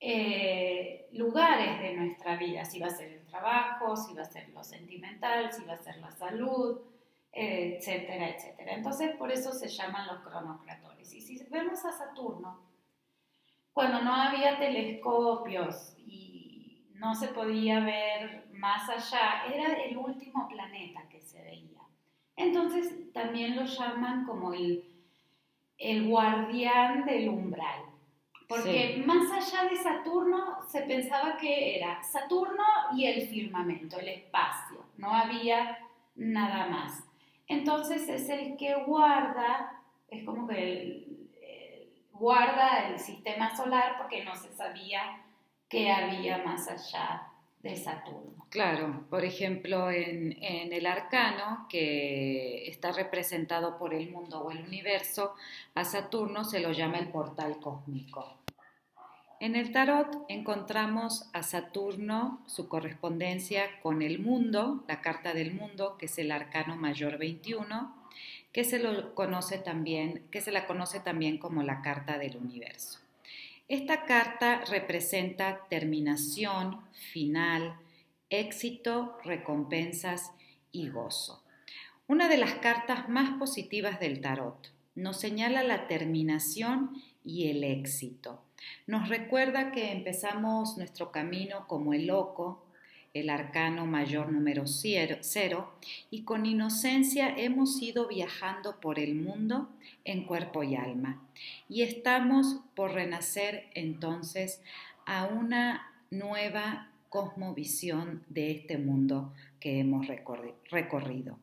eh, 0.00 1.08
lugares 1.12 1.80
de 1.80 1.94
nuestra 1.94 2.36
vida, 2.36 2.64
si 2.64 2.80
va 2.80 2.88
a 2.88 2.90
ser 2.90 3.12
el 3.12 3.26
trabajo, 3.26 3.96
si 3.96 4.14
va 4.14 4.22
a 4.22 4.24
ser 4.24 4.48
lo 4.50 4.64
sentimental, 4.64 5.52
si 5.52 5.64
va 5.64 5.74
a 5.74 5.82
ser 5.82 5.98
la 5.98 6.10
salud, 6.10 6.80
etcétera, 7.30 8.30
etcétera. 8.30 8.74
Entonces, 8.74 9.16
por 9.16 9.30
eso 9.30 9.52
se 9.52 9.68
llaman 9.68 10.06
los 10.08 10.20
cronocratores. 10.20 11.12
Y 11.14 11.20
si 11.20 11.42
vemos 11.50 11.84
a 11.84 11.92
Saturno, 11.92 12.60
cuando 13.72 14.02
no 14.02 14.14
había 14.14 14.58
telescopios 14.58 15.94
y 15.96 16.21
no 17.02 17.14
se 17.14 17.28
podía 17.28 17.80
ver 17.80 18.46
más 18.54 18.88
allá, 18.88 19.44
era 19.52 19.74
el 19.82 19.96
último 19.96 20.48
planeta 20.48 21.02
que 21.10 21.20
se 21.20 21.42
veía. 21.42 21.80
Entonces, 22.36 23.12
también 23.12 23.56
lo 23.56 23.64
llaman 23.64 24.24
como 24.24 24.54
el 24.54 24.92
el 25.82 26.08
guardián 26.08 27.04
del 27.04 27.28
umbral. 27.28 27.82
Porque 28.48 29.02
más 29.06 29.30
allá 29.30 29.68
de 29.68 29.76
Saturno 29.76 30.58
se 30.68 30.82
pensaba 30.82 31.36
que 31.36 31.76
era 31.76 32.02
Saturno 32.02 32.62
y 32.94 33.06
el 33.06 33.26
firmamento, 33.28 33.98
el 33.98 34.08
espacio, 34.08 34.84
no 34.98 35.10
había 35.10 35.78
nada 36.14 36.66
más. 36.66 37.02
Entonces 37.48 38.08
es 38.08 38.28
el 38.28 38.56
que 38.56 38.74
guarda, 38.84 39.82
es 40.08 40.24
como 40.24 40.46
que 40.46 41.08
guarda 42.12 42.88
el 42.88 42.98
sistema 43.00 43.56
solar 43.56 43.96
porque 43.98 44.22
no 44.22 44.36
se 44.36 44.52
sabía 44.54 45.21
qué 45.72 45.90
había 45.90 46.36
más 46.44 46.68
allá 46.68 47.28
de 47.62 47.74
Saturno. 47.76 48.44
Claro, 48.50 49.06
por 49.08 49.24
ejemplo, 49.24 49.90
en, 49.90 50.36
el 50.42 50.84
arcano, 50.84 51.66
que 51.70 52.68
está 52.68 52.92
representado 52.92 53.78
por 53.78 53.94
el 53.94 54.10
mundo 54.10 54.42
o 54.42 54.50
el 54.50 54.62
universo, 54.62 55.34
a 55.74 55.84
Saturno 55.84 56.44
se 56.44 56.60
lo 56.60 56.72
llama 56.72 56.98
el 56.98 57.08
portal 57.08 57.58
cósmico. 57.58 58.36
En 59.40 59.56
el 59.56 59.72
tarot 59.72 60.26
encontramos 60.28 61.30
a 61.32 61.42
Saturno, 61.42 62.42
su 62.46 62.68
correspondencia 62.68 63.64
con 63.82 64.02
el 64.02 64.18
mundo, 64.18 64.84
la 64.86 65.00
carta 65.00 65.32
del 65.32 65.54
mundo, 65.54 65.96
que 65.96 66.06
es 66.06 66.18
el 66.18 66.30
arcano 66.30 66.76
mayor 66.76 67.16
21, 67.16 67.96
que 68.52 68.64
se, 68.64 68.78
lo 68.78 69.14
conoce 69.14 69.56
también, 69.56 70.26
que 70.30 70.42
se 70.42 70.52
la 70.52 70.66
conoce 70.66 71.00
también 71.00 71.38
como 71.38 71.62
la 71.62 71.80
carta 71.80 72.18
del 72.18 72.36
universo. 72.36 73.02
Esta 73.72 74.04
carta 74.04 74.60
representa 74.66 75.66
terminación, 75.70 76.82
final, 76.92 77.74
éxito, 78.28 79.16
recompensas 79.24 80.30
y 80.72 80.90
gozo. 80.90 81.42
Una 82.06 82.28
de 82.28 82.36
las 82.36 82.52
cartas 82.56 83.08
más 83.08 83.38
positivas 83.38 83.98
del 83.98 84.20
tarot 84.20 84.70
nos 84.94 85.18
señala 85.18 85.62
la 85.62 85.86
terminación 85.88 87.02
y 87.24 87.48
el 87.48 87.64
éxito. 87.64 88.42
Nos 88.86 89.08
recuerda 89.08 89.72
que 89.72 89.90
empezamos 89.90 90.76
nuestro 90.76 91.10
camino 91.10 91.66
como 91.66 91.94
el 91.94 92.08
loco, 92.08 92.66
el 93.14 93.28
arcano 93.28 93.84
mayor 93.86 94.32
número 94.32 94.64
cero, 94.66 95.72
y 96.10 96.22
con 96.22 96.46
inocencia 96.46 97.34
hemos 97.36 97.80
ido 97.82 98.08
viajando 98.08 98.80
por 98.80 98.98
el 98.98 99.14
mundo 99.14 99.68
en 100.04 100.24
cuerpo 100.24 100.62
y 100.62 100.76
alma. 100.76 101.22
Y 101.68 101.82
estamos 101.82 102.60
por 102.74 102.92
renacer 102.92 103.66
entonces 103.74 104.62
a 105.04 105.26
una 105.26 105.92
nueva 106.10 106.88
cosmovisión 107.10 108.24
de 108.28 108.50
este 108.52 108.78
mundo 108.78 109.34
que 109.60 109.78
hemos 109.78 110.06
recorrido. 110.70 111.38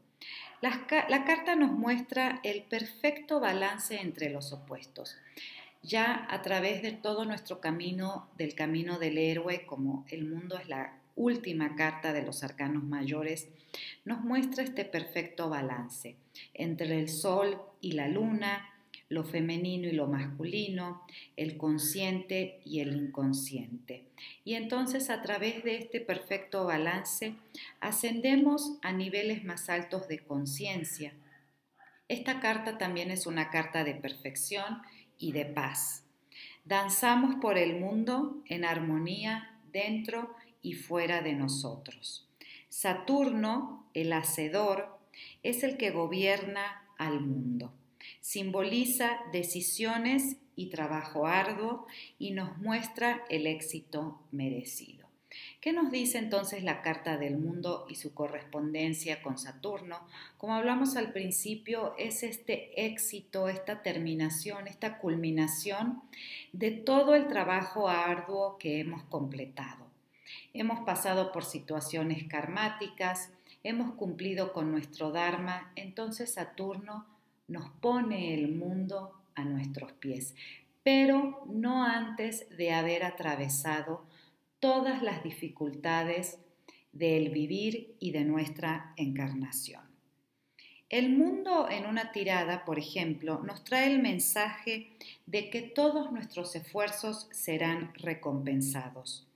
La, 0.62 0.86
la, 1.08 1.24
carta 1.24 1.56
nos 1.56 1.72
muestra 1.72 2.42
el 2.44 2.64
perfecto 2.64 3.40
balance 3.40 4.02
entre 4.02 4.30
los 4.30 4.52
opuestos. 4.52 5.16
Ya 5.84 6.28
a 6.30 6.42
través 6.42 6.82
de 6.82 6.92
todo 6.92 7.24
nuestro 7.24 7.62
camino, 7.62 8.28
del 8.38 8.56
camino 8.56 9.00
del 9.00 9.18
héroe, 9.18 9.66
como 9.66 10.06
el 10.10 10.26
mundo 10.26 10.58
es 10.58 10.68
la 10.68 10.99
última 11.20 11.76
carta 11.76 12.14
de 12.14 12.24
los 12.24 12.44
arcanos 12.44 12.84
mayores, 12.84 13.50
nos 14.06 14.22
muestra 14.22 14.64
este 14.64 14.86
perfecto 14.86 15.50
balance 15.50 16.16
entre 16.54 16.98
el 16.98 17.10
sol 17.10 17.62
y 17.82 17.92
la 17.92 18.08
luna, 18.08 18.74
lo 19.10 19.26
femenino 19.26 19.90
y 19.90 19.92
lo 19.92 20.08
masculino, 20.08 21.04
el 21.36 21.58
consciente 21.58 22.62
y 22.64 22.80
el 22.80 22.96
inconsciente. 22.96 24.06
Y 24.46 24.54
entonces 24.54 25.10
a 25.10 25.22
través 25.22 25.64
de 25.64 25.76
este 25.76 26.00
perfecto 26.00 26.66
balance 26.66 27.36
ascendemos 27.82 28.78
a 28.82 28.94
niveles 28.94 29.44
más 29.44 29.70
altos 29.70 30.08
de 30.08 30.20
conciencia. 30.20 31.14
Esta 32.08 32.40
carta 32.40 32.78
también 32.78 33.12
es 33.12 33.28
una 33.28 33.50
carta 33.50 33.84
de 33.84 33.94
perfección 33.94 34.82
y 35.18 35.34
de 35.34 35.46
paz. 35.46 36.06
Danzamos 36.64 37.36
por 37.42 37.58
el 37.58 37.78
mundo 37.78 38.42
en 38.46 38.64
armonía 38.64 39.60
dentro 39.72 40.36
y 40.62 40.74
fuera 40.74 41.22
de 41.22 41.34
nosotros. 41.34 42.28
Saturno, 42.70 43.90
el 43.94 44.14
hacedor, 44.14 45.00
es 45.44 45.64
el 45.64 45.78
que 45.78 45.92
gobierna 45.92 46.84
al 46.98 47.22
mundo. 47.22 47.74
Simboliza 48.22 49.20
decisiones 49.32 50.38
y 50.56 50.68
trabajo 50.68 51.26
arduo 51.26 51.88
y 52.18 52.32
nos 52.32 52.58
muestra 52.58 53.24
el 53.30 53.48
éxito 53.48 54.22
merecido. 54.32 55.08
¿Qué 55.62 55.74
nos 55.74 55.92
dice 55.92 56.18
entonces 56.18 56.64
la 56.64 56.82
carta 56.82 57.18
del 57.18 57.38
mundo 57.38 57.86
y 57.88 57.96
su 57.96 58.14
correspondencia 58.14 59.22
con 59.22 59.38
Saturno? 59.38 60.08
Como 60.38 60.56
hablamos 60.56 60.96
al 60.96 61.12
principio, 61.12 61.94
es 61.98 62.24
este 62.24 62.86
éxito, 62.86 63.48
esta 63.48 63.84
terminación, 63.84 64.68
esta 64.68 64.98
culminación 64.98 66.02
de 66.52 66.72
todo 66.72 67.14
el 67.14 67.28
trabajo 67.28 67.90
arduo 67.90 68.58
que 68.58 68.80
hemos 68.80 69.04
completado 69.04 69.79
hemos 70.54 70.80
pasado 70.82 71.32
por 71.32 71.46
situaciones 71.46 72.28
karmáticas, 72.28 73.32
hemos 73.64 73.94
cumplido 73.94 74.54
con 74.54 74.72
nuestro 74.72 75.12
Dharma, 75.12 75.72
entonces 75.76 76.34
Saturno 76.34 77.06
nos 77.48 77.70
pone 77.82 78.34
el 78.34 78.56
mundo 78.56 79.14
a 79.36 79.44
nuestros 79.44 79.92
pies, 79.94 80.36
pero 80.84 81.44
no 81.48 81.84
antes 81.84 82.48
de 82.56 82.74
haber 82.74 83.04
atravesado 83.04 84.06
todas 84.60 85.02
las 85.02 85.24
dificultades 85.24 86.40
del 86.92 87.30
vivir 87.30 87.96
y 88.00 88.12
de 88.12 88.26
nuestra 88.26 88.94
encarnación. 88.98 89.84
El 90.90 91.16
mundo 91.16 91.70
en 91.70 91.86
una 91.86 92.12
tirada, 92.12 92.66
por 92.66 92.80
ejemplo, 92.80 93.44
nos 93.44 93.64
trae 93.64 93.94
el 93.94 94.02
mensaje 94.02 94.90
de 95.28 95.52
que 95.52 95.62
todos 95.62 96.12
nuestros 96.12 96.56
esfuerzos 96.56 97.28
serán 97.32 97.94
recompensados. 97.94 99.29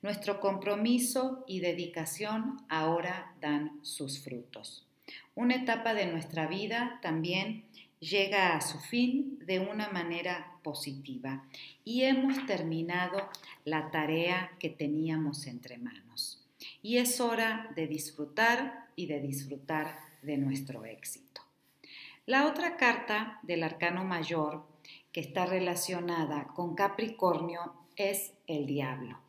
Nuestro 0.00 0.38
compromiso 0.38 1.44
y 1.48 1.58
dedicación 1.58 2.56
ahora 2.68 3.34
dan 3.40 3.80
sus 3.82 4.20
frutos. 4.20 4.86
Una 5.34 5.56
etapa 5.56 5.92
de 5.92 6.06
nuestra 6.06 6.46
vida 6.46 7.00
también 7.02 7.64
llega 7.98 8.54
a 8.54 8.60
su 8.60 8.78
fin 8.78 9.40
de 9.44 9.58
una 9.58 9.88
manera 9.88 10.52
positiva 10.62 11.44
y 11.84 12.02
hemos 12.02 12.46
terminado 12.46 13.28
la 13.64 13.90
tarea 13.90 14.52
que 14.60 14.70
teníamos 14.70 15.48
entre 15.48 15.78
manos. 15.78 16.46
Y 16.80 16.98
es 16.98 17.20
hora 17.20 17.68
de 17.74 17.88
disfrutar 17.88 18.86
y 18.94 19.06
de 19.06 19.20
disfrutar 19.20 19.98
de 20.22 20.36
nuestro 20.36 20.84
éxito. 20.84 21.42
La 22.24 22.46
otra 22.46 22.76
carta 22.76 23.40
del 23.42 23.64
arcano 23.64 24.04
mayor 24.04 24.64
que 25.10 25.20
está 25.20 25.46
relacionada 25.46 26.48
con 26.54 26.76
Capricornio 26.76 27.74
es 27.96 28.32
el 28.46 28.66
diablo. 28.66 29.27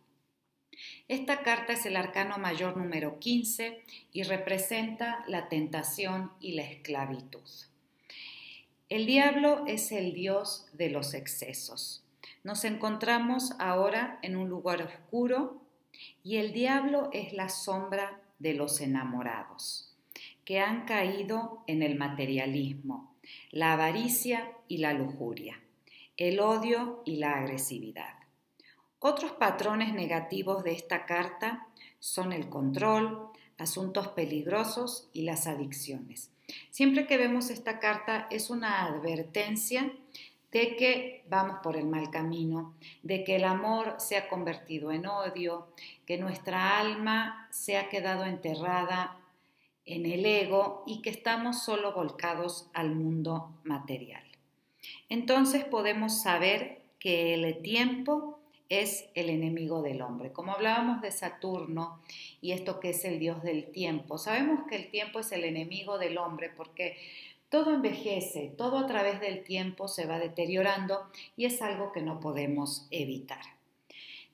Esta 1.08 1.42
carta 1.42 1.74
es 1.74 1.86
el 1.86 1.96
arcano 1.96 2.38
mayor 2.38 2.78
número 2.78 3.20
15 3.20 3.84
y 4.14 4.24
representa 4.24 5.24
la 5.28 5.50
tentación 5.50 6.32
y 6.40 6.54
la 6.54 6.64
esclavitud. 6.64 7.48
El 8.90 9.06
diablo 9.06 9.66
es 9.68 9.92
el 9.92 10.14
dios 10.14 10.68
de 10.74 10.90
los 10.90 11.14
excesos. 11.14 12.04
Nos 12.44 12.64
encontramos 12.64 13.54
ahora 13.60 14.20
en 14.22 14.36
un 14.36 14.50
lugar 14.50 14.82
oscuro 14.82 15.62
y 16.24 16.38
el 16.38 16.54
diablo 16.54 17.10
es 17.14 17.34
la 17.34 17.50
sombra 17.50 18.22
de 18.40 18.54
los 18.54 18.82
enamorados, 18.82 19.96
que 20.46 20.60
han 20.60 20.86
caído 20.86 21.64
en 21.68 21.84
el 21.84 21.98
materialismo, 21.98 23.14
la 23.52 23.74
avaricia 23.74 24.52
y 24.68 24.78
la 24.78 24.94
lujuria, 24.94 25.60
el 26.18 26.40
odio 26.40 27.04
y 27.06 27.18
la 27.18 27.34
agresividad. 27.34 28.19
Otros 29.00 29.32
patrones 29.32 29.94
negativos 29.94 30.64
de 30.64 30.74
esta 30.74 31.06
carta 31.06 31.68
son 32.00 32.34
el 32.34 32.50
control, 32.50 33.30
asuntos 33.58 34.10
peligrosos 34.10 35.10
y 35.14 35.22
las 35.24 35.48
adicciones. 35.48 36.32
Siempre 36.70 37.08
que 37.08 37.18
vemos 37.18 37.50
esta 37.50 37.80
carta 37.80 38.28
es 38.30 38.50
una 38.50 38.84
advertencia 38.86 39.92
de 40.52 40.76
que 40.76 41.24
vamos 41.30 41.60
por 41.62 41.78
el 41.78 41.86
mal 41.86 42.10
camino, 42.10 42.74
de 43.04 43.24
que 43.24 43.36
el 43.36 43.44
amor 43.44 43.96
se 44.00 44.18
ha 44.18 44.28
convertido 44.28 44.92
en 44.92 45.06
odio, 45.06 45.68
que 46.06 46.18
nuestra 46.18 46.80
alma 46.80 47.48
se 47.52 47.78
ha 47.78 47.88
quedado 47.90 48.26
enterrada 48.26 49.18
en 49.86 50.06
el 50.06 50.26
ego 50.26 50.84
y 50.88 51.02
que 51.02 51.10
estamos 51.10 51.64
solo 51.64 51.94
volcados 51.94 52.70
al 52.74 52.96
mundo 52.96 53.52
material. 53.64 54.24
Entonces 55.08 55.64
podemos 55.64 56.22
saber 56.22 56.82
que 57.00 57.36
el 57.36 57.62
tiempo 57.62 58.39
es 58.70 59.10
el 59.16 59.30
enemigo 59.30 59.82
del 59.82 60.02
hombre. 60.02 60.32
Como 60.32 60.54
hablábamos 60.54 61.02
de 61.02 61.12
Saturno 61.12 62.00
y 62.40 62.52
esto 62.52 62.80
que 62.80 62.92
es 62.92 63.04
el 63.04 63.20
dios 63.20 63.42
del 63.42 63.66
tiempo, 63.72 64.18
sabemos 64.18 64.68
que 64.70 64.76
el 64.76 64.90
tiempo 64.92 65.20
es 65.20 65.32
el 65.32 65.44
enemigo 65.44 65.98
del 65.98 66.20
hombre 66.20 66.52
porque 66.56 66.98
todo 67.50 67.74
envejece, 67.74 68.54
todo 68.56 68.78
a 68.78 68.86
través 68.86 69.20
del 69.20 69.44
tiempo 69.44 69.88
se 69.88 70.06
va 70.06 70.20
deteriorando 70.20 71.10
y 71.36 71.46
es 71.46 71.64
algo 71.64 71.92
que 71.92 72.02
no 72.02 72.20
podemos 72.20 72.88
evitar. 72.92 73.42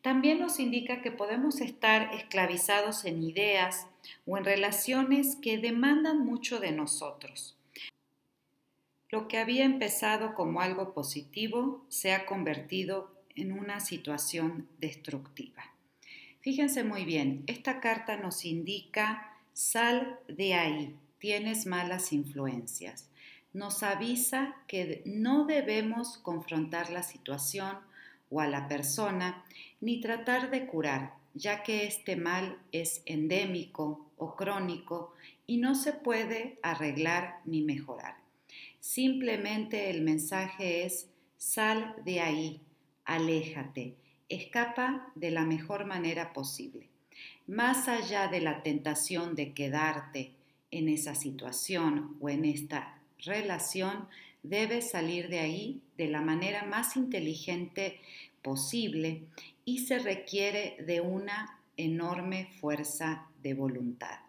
También 0.01 0.39
nos 0.39 0.59
indica 0.59 1.01
que 1.01 1.11
podemos 1.11 1.61
estar 1.61 2.13
esclavizados 2.13 3.05
en 3.05 3.23
ideas 3.23 3.87
o 4.27 4.37
en 4.37 4.45
relaciones 4.45 5.37
que 5.37 5.57
demandan 5.57 6.25
mucho 6.25 6.59
de 6.59 6.71
nosotros. 6.71 7.57
Lo 9.09 9.27
que 9.27 9.37
había 9.37 9.63
empezado 9.63 10.35
como 10.35 10.61
algo 10.61 10.93
positivo 10.93 11.83
se 11.87 12.13
ha 12.13 12.25
convertido 12.25 13.15
en 13.35 13.51
una 13.51 13.79
situación 13.79 14.67
destructiva. 14.79 15.63
Fíjense 16.41 16.83
muy 16.83 17.05
bien, 17.05 17.43
esta 17.47 17.79
carta 17.79 18.17
nos 18.17 18.45
indica 18.45 19.31
sal 19.53 20.19
de 20.27 20.53
ahí, 20.53 20.95
tienes 21.17 21.65
malas 21.65 22.13
influencias. 22.13 23.09
Nos 23.53 23.83
avisa 23.83 24.55
que 24.67 25.01
no 25.05 25.45
debemos 25.45 26.17
confrontar 26.17 26.91
la 26.91 27.03
situación 27.03 27.77
o 28.29 28.41
a 28.41 28.47
la 28.47 28.67
persona 28.67 29.43
ni 29.81 30.01
tratar 30.01 30.51
de 30.51 30.67
curar, 30.67 31.13
ya 31.33 31.63
que 31.63 31.85
este 31.85 32.15
mal 32.15 32.59
es 32.71 33.01
endémico 33.05 34.05
o 34.17 34.35
crónico 34.35 35.13
y 35.47 35.57
no 35.57 35.73
se 35.73 35.93
puede 35.93 36.59
arreglar 36.61 37.39
ni 37.45 37.61
mejorar. 37.61 38.17
Simplemente 38.79 39.89
el 39.89 40.01
mensaje 40.01 40.85
es 40.85 41.09
sal 41.37 41.95
de 42.03 42.19
ahí, 42.21 42.61
aléjate, 43.05 43.95
escapa 44.29 45.11
de 45.15 45.31
la 45.31 45.45
mejor 45.45 45.85
manera 45.85 46.33
posible. 46.33 46.89
Más 47.47 47.87
allá 47.87 48.27
de 48.27 48.41
la 48.41 48.63
tentación 48.63 49.35
de 49.35 49.53
quedarte 49.53 50.31
en 50.71 50.89
esa 50.89 51.15
situación 51.15 52.17
o 52.19 52.29
en 52.29 52.43
esta 52.45 52.99
relación, 53.19 54.07
debes 54.43 54.91
salir 54.91 55.29
de 55.29 55.39
ahí 55.39 55.81
de 55.97 56.07
la 56.07 56.21
manera 56.21 56.63
más 56.63 56.95
inteligente 56.97 57.99
posible 58.41 59.23
y 59.63 59.85
se 59.85 59.99
requiere 59.99 60.75
de 60.85 61.01
una 61.01 61.59
enorme 61.77 62.49
fuerza 62.59 63.27
de 63.41 63.53
voluntad. 63.53 64.19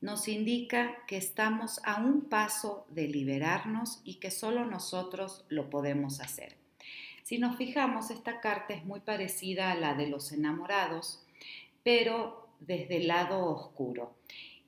Nos 0.00 0.28
indica 0.28 1.04
que 1.06 1.16
estamos 1.16 1.80
a 1.84 2.02
un 2.02 2.22
paso 2.22 2.86
de 2.90 3.08
liberarnos 3.08 4.00
y 4.04 4.16
que 4.16 4.30
solo 4.30 4.64
nosotros 4.66 5.44
lo 5.48 5.70
podemos 5.70 6.20
hacer. 6.20 6.56
Si 7.26 7.38
nos 7.38 7.56
fijamos, 7.56 8.12
esta 8.12 8.38
carta 8.38 8.72
es 8.72 8.84
muy 8.84 9.00
parecida 9.00 9.72
a 9.72 9.74
la 9.74 9.94
de 9.94 10.06
los 10.06 10.30
enamorados, 10.30 11.26
pero 11.82 12.46
desde 12.60 12.98
el 12.98 13.08
lado 13.08 13.44
oscuro. 13.46 14.14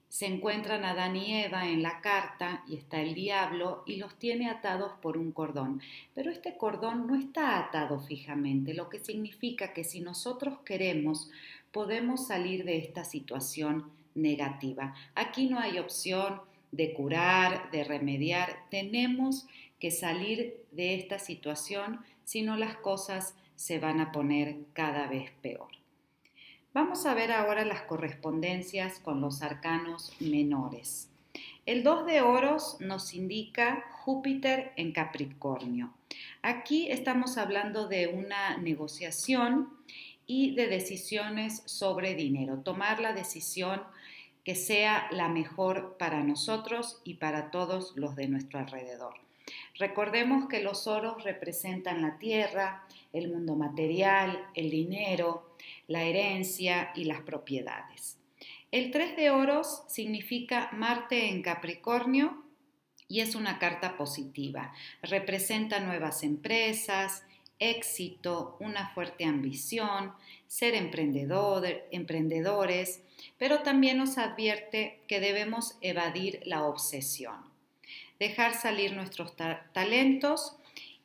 Se 0.09 0.27
encuentran 0.27 0.85
Adán 0.85 1.15
y 1.15 1.37
Eva 1.37 1.69
en 1.69 1.85
la 1.85 2.01
carta 2.01 2.65
y 2.67 2.75
está 2.75 3.01
el 3.01 3.15
diablo 3.15 3.85
y 3.87 3.99
los 3.99 4.19
tiene 4.19 4.51
atados 4.51 4.91
por 5.01 5.19
un 5.19 5.31
cordón. 5.31 5.81
Pero 6.17 6.33
este 6.33 6.57
cordón 6.57 7.07
no 7.07 7.15
está 7.15 7.61
atado 7.61 8.01
fijamente, 8.01 8.75
lo 8.75 8.89
que 8.89 8.99
significa 8.99 9.73
que 9.73 9.85
si 9.85 10.01
nosotros 10.01 10.59
queremos 10.65 11.31
podemos 11.71 12.27
salir 12.27 12.65
de 12.65 12.79
esta 12.79 13.05
situación 13.05 13.89
negativa. 14.17 14.97
Aquí 15.15 15.49
no 15.49 15.61
hay 15.61 15.79
opción 15.79 16.41
de 16.73 16.93
curar, 16.93 17.71
de 17.71 17.85
remediar, 17.85 18.65
tenemos 18.69 19.47
que 19.79 19.93
salir 19.93 20.57
de 20.73 20.97
esta 20.97 21.21
situación 21.21 22.01
si 22.29 22.43
no 22.43 22.59
las 22.59 22.77
cosas 22.77 23.35
se 23.57 23.79
van 23.79 24.03
a 24.03 24.13
poner 24.13 24.59
cada 24.75 25.07
vez 25.07 25.31
peor. 25.41 25.71
Vamos 26.75 27.07
a 27.07 27.15
ver 27.15 27.33
ahora 27.33 27.65
las 27.65 27.81
correspondencias 27.81 28.99
con 28.99 29.23
los 29.23 29.41
arcanos 29.41 30.13
menores. 30.21 31.09
El 31.65 31.83
2 31.83 32.05
de 32.05 32.21
oros 32.21 32.77
nos 32.81 33.15
indica 33.15 33.83
Júpiter 34.05 34.73
en 34.77 34.93
Capricornio. 34.93 35.95
Aquí 36.43 36.91
estamos 36.91 37.39
hablando 37.39 37.89
de 37.89 38.09
una 38.09 38.59
negociación 38.59 39.71
y 40.27 40.55
de 40.55 40.67
decisiones 40.67 41.63
sobre 41.65 42.15
dinero, 42.15 42.59
tomar 42.59 43.01
la 43.01 43.15
decisión 43.15 43.81
que 44.45 44.55
sea 44.55 45.09
la 45.13 45.31
mejor 45.31 45.97
para 45.99 46.23
nosotros 46.23 47.01
y 47.05 47.15
para 47.15 47.51
todos 47.51 47.97
los 47.97 48.17
de 48.17 48.29
nuestro 48.29 48.59
alrededor. 48.59 49.28
Recordemos 49.79 50.49
que 50.49 50.63
los 50.63 50.87
oros 50.87 51.25
representan 51.25 52.03
la 52.03 52.19
tierra, 52.19 52.85
el 53.13 53.29
mundo 53.29 53.55
material, 53.55 54.47
el 54.55 54.71
dinero, 54.71 55.55
la 55.87 56.05
herencia 56.05 56.93
y 56.95 57.05
las 57.05 57.23
propiedades. 57.23 58.19
El 58.71 58.91
3 58.91 59.17
de 59.17 59.31
oros 59.31 59.83
significa 59.89 60.69
Marte 60.73 61.31
en 61.31 61.43
Capricornio 61.43 62.45
y 63.09 63.21
es 63.21 63.35
una 63.35 63.59
carta 63.59 63.97
positiva. 63.97 64.75
Representa 65.03 65.81
nuevas 65.81 66.23
empresas, 66.23 67.25
éxito, 67.59 68.57
una 68.61 68.91
fuerte 68.91 69.25
ambición, 69.25 70.13
ser 70.47 70.75
emprendedores, 70.75 73.01
pero 73.39 73.61
también 73.61 73.97
nos 73.97 74.19
advierte 74.19 75.01
que 75.09 75.21
debemos 75.21 75.77
evadir 75.81 76.41
la 76.45 76.65
obsesión 76.65 77.48
dejar 78.19 78.55
salir 78.55 78.93
nuestros 78.95 79.35
talentos 79.73 80.57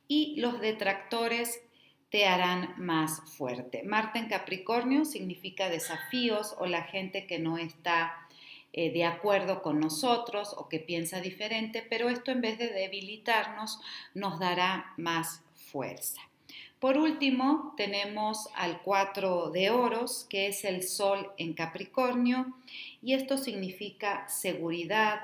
y 0.08 0.36
los 0.40 0.60
detractores 0.60 1.62
te 2.10 2.28
harán 2.28 2.76
más 2.78 3.22
fuerte. 3.38 3.84
Marte 3.84 4.20
en 4.20 4.28
Capricornio 4.28 5.04
significa 5.04 5.70
desafíos 5.70 6.56
o 6.60 6.68
la 6.68 6.84
gente 6.84 7.26
que 7.26 7.40
no 7.40 7.58
está 7.58 8.28
eh, 8.72 8.92
de 8.92 9.06
acuerdo 9.06 9.62
con 9.62 9.80
nosotros 9.80 10.54
o 10.58 10.70
que 10.70 10.80
piensa 10.80 11.22
diferente, 11.22 11.86
pero 11.88 12.10
esto 12.10 12.32
en 12.32 12.42
vez 12.42 12.58
de 12.58 12.70
debilitarnos 12.70 13.80
nos 14.14 14.40
dará 14.40 14.94
más 14.98 15.44
fuerza. 15.72 16.22
Por 16.80 16.98
último, 16.98 17.74
tenemos 17.78 18.50
al 18.56 18.82
4 18.82 19.52
de 19.52 19.70
oros, 19.70 20.26
que 20.30 20.48
es 20.48 20.66
el 20.66 20.84
Sol 20.84 21.32
en 21.38 21.54
Capricornio, 21.54 22.58
y 23.02 23.14
esto 23.14 23.38
significa 23.38 24.28
seguridad, 24.28 25.22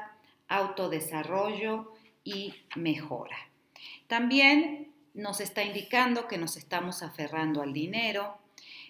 autodesarrollo 0.50 1.94
y 2.24 2.54
mejora. 2.76 3.38
También 4.08 4.92
nos 5.14 5.40
está 5.40 5.64
indicando 5.64 6.28
que 6.28 6.38
nos 6.38 6.58
estamos 6.58 7.04
aferrando 7.04 7.62
al 7.62 7.74
dinero, 7.74 8.38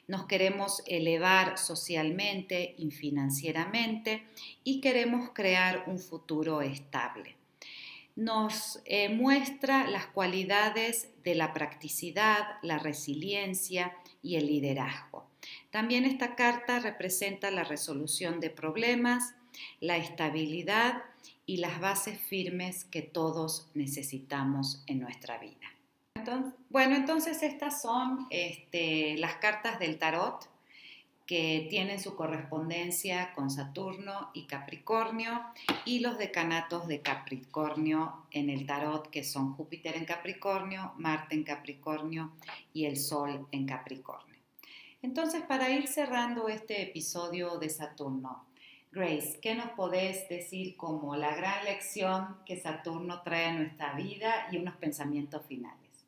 nos 0.07 0.25
queremos 0.25 0.81
elevar 0.87 1.59
socialmente 1.59 2.73
y 2.77 2.89
financieramente 2.89 4.23
y 4.63 4.81
queremos 4.81 5.29
crear 5.33 5.83
un 5.85 5.99
futuro 5.99 6.61
estable. 6.61 7.35
Nos 8.15 8.81
eh, 8.85 9.09
muestra 9.09 9.87
las 9.87 10.07
cualidades 10.07 11.09
de 11.23 11.35
la 11.35 11.53
practicidad, 11.53 12.57
la 12.63 12.79
resiliencia 12.79 13.95
y 14.23 14.35
el 14.35 14.47
liderazgo. 14.47 15.29
También 15.69 16.05
esta 16.05 16.35
carta 16.35 16.79
representa 16.79 17.51
la 17.51 17.63
resolución 17.63 18.39
de 18.39 18.49
problemas, 18.49 19.35
la 19.79 19.97
estabilidad 19.97 21.03
y 21.49 21.57
las 21.57 21.79
bases 21.79 22.19
firmes 22.19 22.85
que 22.85 23.01
todos 23.01 23.69
necesitamos 23.73 24.83
en 24.87 24.99
nuestra 24.99 25.37
vida 25.37 25.69
bueno, 26.69 26.95
entonces 26.95 27.43
estas 27.43 27.81
son 27.81 28.27
este, 28.29 29.17
las 29.17 29.35
cartas 29.35 29.79
del 29.79 29.97
tarot 29.97 30.47
que 31.25 31.67
tienen 31.69 31.99
su 31.99 32.15
correspondencia 32.15 33.33
con 33.35 33.51
Saturno 33.51 34.31
y 34.33 34.47
Capricornio 34.47 35.41
y 35.85 35.99
los 35.99 36.17
decanatos 36.17 36.87
de 36.87 37.01
Capricornio 37.01 38.25
en 38.31 38.49
el 38.49 38.65
tarot 38.65 39.09
que 39.09 39.23
son 39.23 39.53
Júpiter 39.53 39.95
en 39.95 40.05
Capricornio, 40.05 40.93
Marte 40.97 41.35
en 41.35 41.43
Capricornio 41.43 42.31
y 42.73 42.85
el 42.85 42.97
Sol 42.97 43.47
en 43.51 43.67
Capricornio. 43.67 44.35
Entonces, 45.01 45.43
para 45.43 45.69
ir 45.69 45.87
cerrando 45.87 46.49
este 46.49 46.81
episodio 46.81 47.57
de 47.57 47.69
Saturno, 47.69 48.48
Grace, 48.91 49.39
¿qué 49.39 49.53
nos 49.53 49.69
podés 49.71 50.27
decir 50.29 50.75
como 50.75 51.15
la 51.15 51.35
gran 51.35 51.63
lección 51.63 52.37
que 52.43 52.57
Saturno 52.57 53.21
trae 53.21 53.45
a 53.45 53.53
nuestra 53.53 53.93
vida 53.93 54.47
y 54.51 54.57
unos 54.57 54.77
pensamientos 54.77 55.45
finales? 55.45 56.07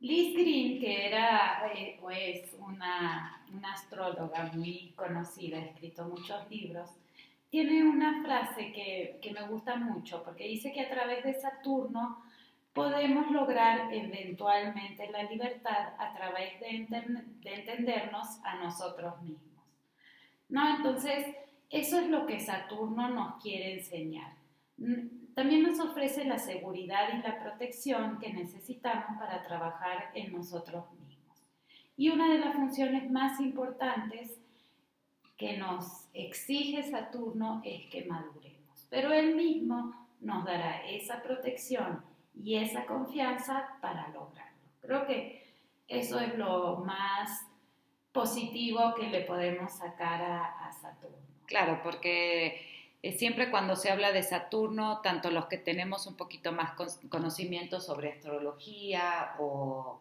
Liz 0.00 0.34
Green, 0.34 0.80
que 0.80 1.06
era 1.06 1.62
eh, 1.72 2.00
o 2.02 2.10
es 2.10 2.52
una, 2.54 3.44
una, 3.52 3.72
astróloga 3.72 4.50
muy 4.52 4.92
conocida, 4.96 5.58
ha 5.58 5.64
escrito 5.64 6.04
muchos 6.06 6.50
libros, 6.50 6.90
tiene 7.50 7.84
una 7.84 8.20
frase 8.24 8.72
que, 8.72 9.20
que, 9.22 9.32
me 9.32 9.46
gusta 9.46 9.76
mucho 9.76 10.24
porque 10.24 10.48
dice 10.48 10.72
que 10.72 10.80
a 10.80 10.90
través 10.90 11.22
de 11.24 11.34
Saturno 11.34 12.20
podemos 12.72 13.30
lograr 13.30 13.92
eventualmente 13.92 15.08
la 15.10 15.22
libertad 15.22 15.94
a 15.98 16.12
través 16.16 16.58
de, 16.60 16.86
de 17.42 17.54
entendernos 17.54 18.40
a 18.44 18.56
nosotros 18.56 19.20
mismos. 19.22 19.47
¿No? 20.48 20.76
Entonces, 20.76 21.26
eso 21.70 21.98
es 21.98 22.08
lo 22.08 22.26
que 22.26 22.40
Saturno 22.40 23.08
nos 23.08 23.42
quiere 23.42 23.74
enseñar 23.74 24.38
también 25.34 25.62
nos 25.62 25.80
ofrece 25.80 26.24
la 26.24 26.38
seguridad 26.38 27.08
y 27.14 27.22
la 27.22 27.38
protección 27.40 28.18
que 28.18 28.32
necesitamos 28.32 29.18
para 29.18 29.42
trabajar 29.44 30.10
en 30.14 30.32
nosotros 30.32 30.84
mismos. 30.92 31.38
Y 31.96 32.10
una 32.10 32.32
de 32.32 32.38
las 32.38 32.54
funciones 32.54 33.10
más 33.10 33.40
importantes 33.40 34.38
que 35.36 35.56
nos 35.56 36.08
exige 36.12 36.82
Saturno 36.82 37.60
es 37.64 37.86
que 37.86 38.04
maduremos, 38.04 38.86
pero 38.90 39.12
él 39.12 39.34
mismo 39.34 39.94
nos 40.20 40.44
dará 40.44 40.84
esa 40.88 41.22
protección 41.22 42.02
y 42.34 42.56
esa 42.56 42.84
confianza 42.86 43.68
para 43.80 44.08
lograrlo. 44.08 44.58
Creo 44.80 45.06
que 45.06 45.42
eso 45.86 46.18
es 46.18 46.36
lo 46.36 46.78
más 46.78 47.47
positivo 48.18 48.94
que 48.96 49.08
le 49.08 49.20
podemos 49.20 49.72
sacar 49.72 50.22
a, 50.22 50.66
a 50.66 50.72
Saturno. 50.72 51.16
Claro, 51.46 51.80
porque 51.82 52.60
eh, 53.02 53.12
siempre 53.12 53.50
cuando 53.50 53.76
se 53.76 53.90
habla 53.90 54.10
de 54.12 54.22
Saturno, 54.22 55.00
tanto 55.02 55.30
los 55.30 55.46
que 55.46 55.56
tenemos 55.56 56.06
un 56.06 56.16
poquito 56.16 56.52
más 56.52 56.72
conocimiento 57.08 57.80
sobre 57.80 58.12
astrología 58.12 59.34
o 59.38 60.00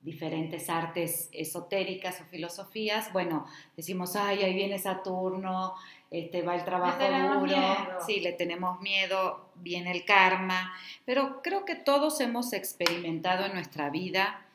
diferentes 0.00 0.70
artes 0.70 1.28
esotéricas 1.32 2.20
o 2.20 2.24
filosofías, 2.24 3.12
bueno, 3.12 3.46
decimos, 3.76 4.16
ay, 4.16 4.42
ahí 4.44 4.54
viene 4.54 4.78
Saturno, 4.78 5.74
este, 6.10 6.42
va 6.42 6.54
el 6.54 6.64
trabajo 6.64 7.04
duro, 7.38 7.56
sí, 8.06 8.20
le 8.20 8.32
tenemos 8.32 8.80
miedo, 8.80 9.50
viene 9.56 9.90
el 9.90 10.04
karma, 10.04 10.72
pero 11.04 11.42
creo 11.42 11.64
que 11.64 11.74
todos 11.74 12.20
hemos 12.20 12.52
experimentado 12.54 13.44
en 13.44 13.52
nuestra 13.52 13.90
vida 13.90 14.47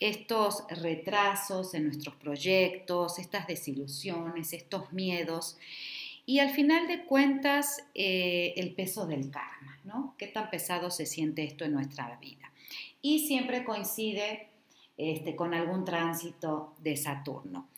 estos 0.00 0.64
retrasos 0.70 1.74
en 1.74 1.84
nuestros 1.84 2.14
proyectos, 2.16 3.18
estas 3.18 3.46
desilusiones, 3.46 4.52
estos 4.54 4.92
miedos. 4.92 5.58
Y 6.24 6.38
al 6.38 6.50
final 6.50 6.88
de 6.88 7.04
cuentas, 7.04 7.84
eh, 7.94 8.54
el 8.56 8.74
peso 8.74 9.06
del 9.06 9.30
karma, 9.30 9.78
¿no? 9.84 10.14
¿Qué 10.18 10.26
tan 10.26 10.50
pesado 10.50 10.90
se 10.90 11.06
siente 11.06 11.44
esto 11.44 11.64
en 11.64 11.72
nuestra 11.72 12.16
vida? 12.16 12.50
Y 13.02 13.26
siempre 13.26 13.64
coincide 13.64 14.48
este, 14.96 15.34
con 15.34 15.54
algún 15.54 15.84
tránsito 15.84 16.74
de 16.82 16.96
Saturno. 16.96 17.68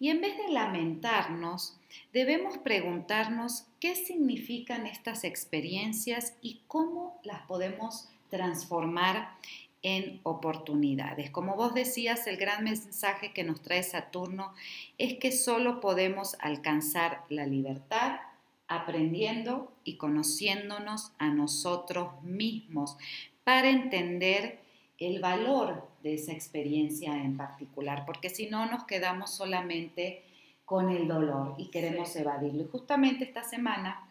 Y 0.00 0.10
en 0.10 0.20
vez 0.20 0.36
de 0.36 0.52
lamentarnos, 0.52 1.78
debemos 2.12 2.58
preguntarnos 2.58 3.66
qué 3.78 3.94
significan 3.94 4.86
estas 4.86 5.22
experiencias 5.22 6.34
y 6.42 6.60
cómo 6.66 7.20
las 7.22 7.42
podemos 7.46 8.08
transformar 8.30 9.36
en 9.82 10.20
oportunidades. 10.22 11.30
Como 11.30 11.56
vos 11.56 11.74
decías, 11.74 12.26
el 12.26 12.36
gran 12.36 12.64
mensaje 12.64 13.32
que 13.32 13.44
nos 13.44 13.62
trae 13.62 13.82
Saturno 13.82 14.54
es 14.98 15.18
que 15.18 15.32
solo 15.32 15.80
podemos 15.80 16.36
alcanzar 16.40 17.24
la 17.28 17.46
libertad 17.46 18.20
aprendiendo 18.68 19.72
y 19.84 19.96
conociéndonos 19.96 21.12
a 21.18 21.28
nosotros 21.28 22.22
mismos 22.22 22.96
para 23.44 23.68
entender 23.68 24.60
el 24.98 25.20
valor 25.20 25.88
de 26.02 26.14
esa 26.14 26.32
experiencia 26.32 27.16
en 27.22 27.36
particular, 27.36 28.04
porque 28.06 28.30
si 28.30 28.46
no 28.46 28.66
nos 28.66 28.84
quedamos 28.84 29.30
solamente 29.30 30.22
con 30.64 30.90
el 30.90 31.08
dolor 31.08 31.54
y 31.58 31.68
queremos 31.68 32.14
evadirlo. 32.16 32.62
Y 32.62 32.68
justamente 32.68 33.24
esta 33.24 33.42
semana 33.42 34.08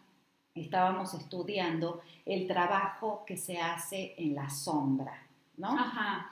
estábamos 0.54 1.14
estudiando 1.14 2.00
el 2.26 2.46
trabajo 2.46 3.24
que 3.26 3.36
se 3.36 3.58
hace 3.58 4.14
en 4.18 4.34
la 4.34 4.48
sombra, 4.50 5.26
¿no? 5.56 5.68
Ajá. 5.68 6.30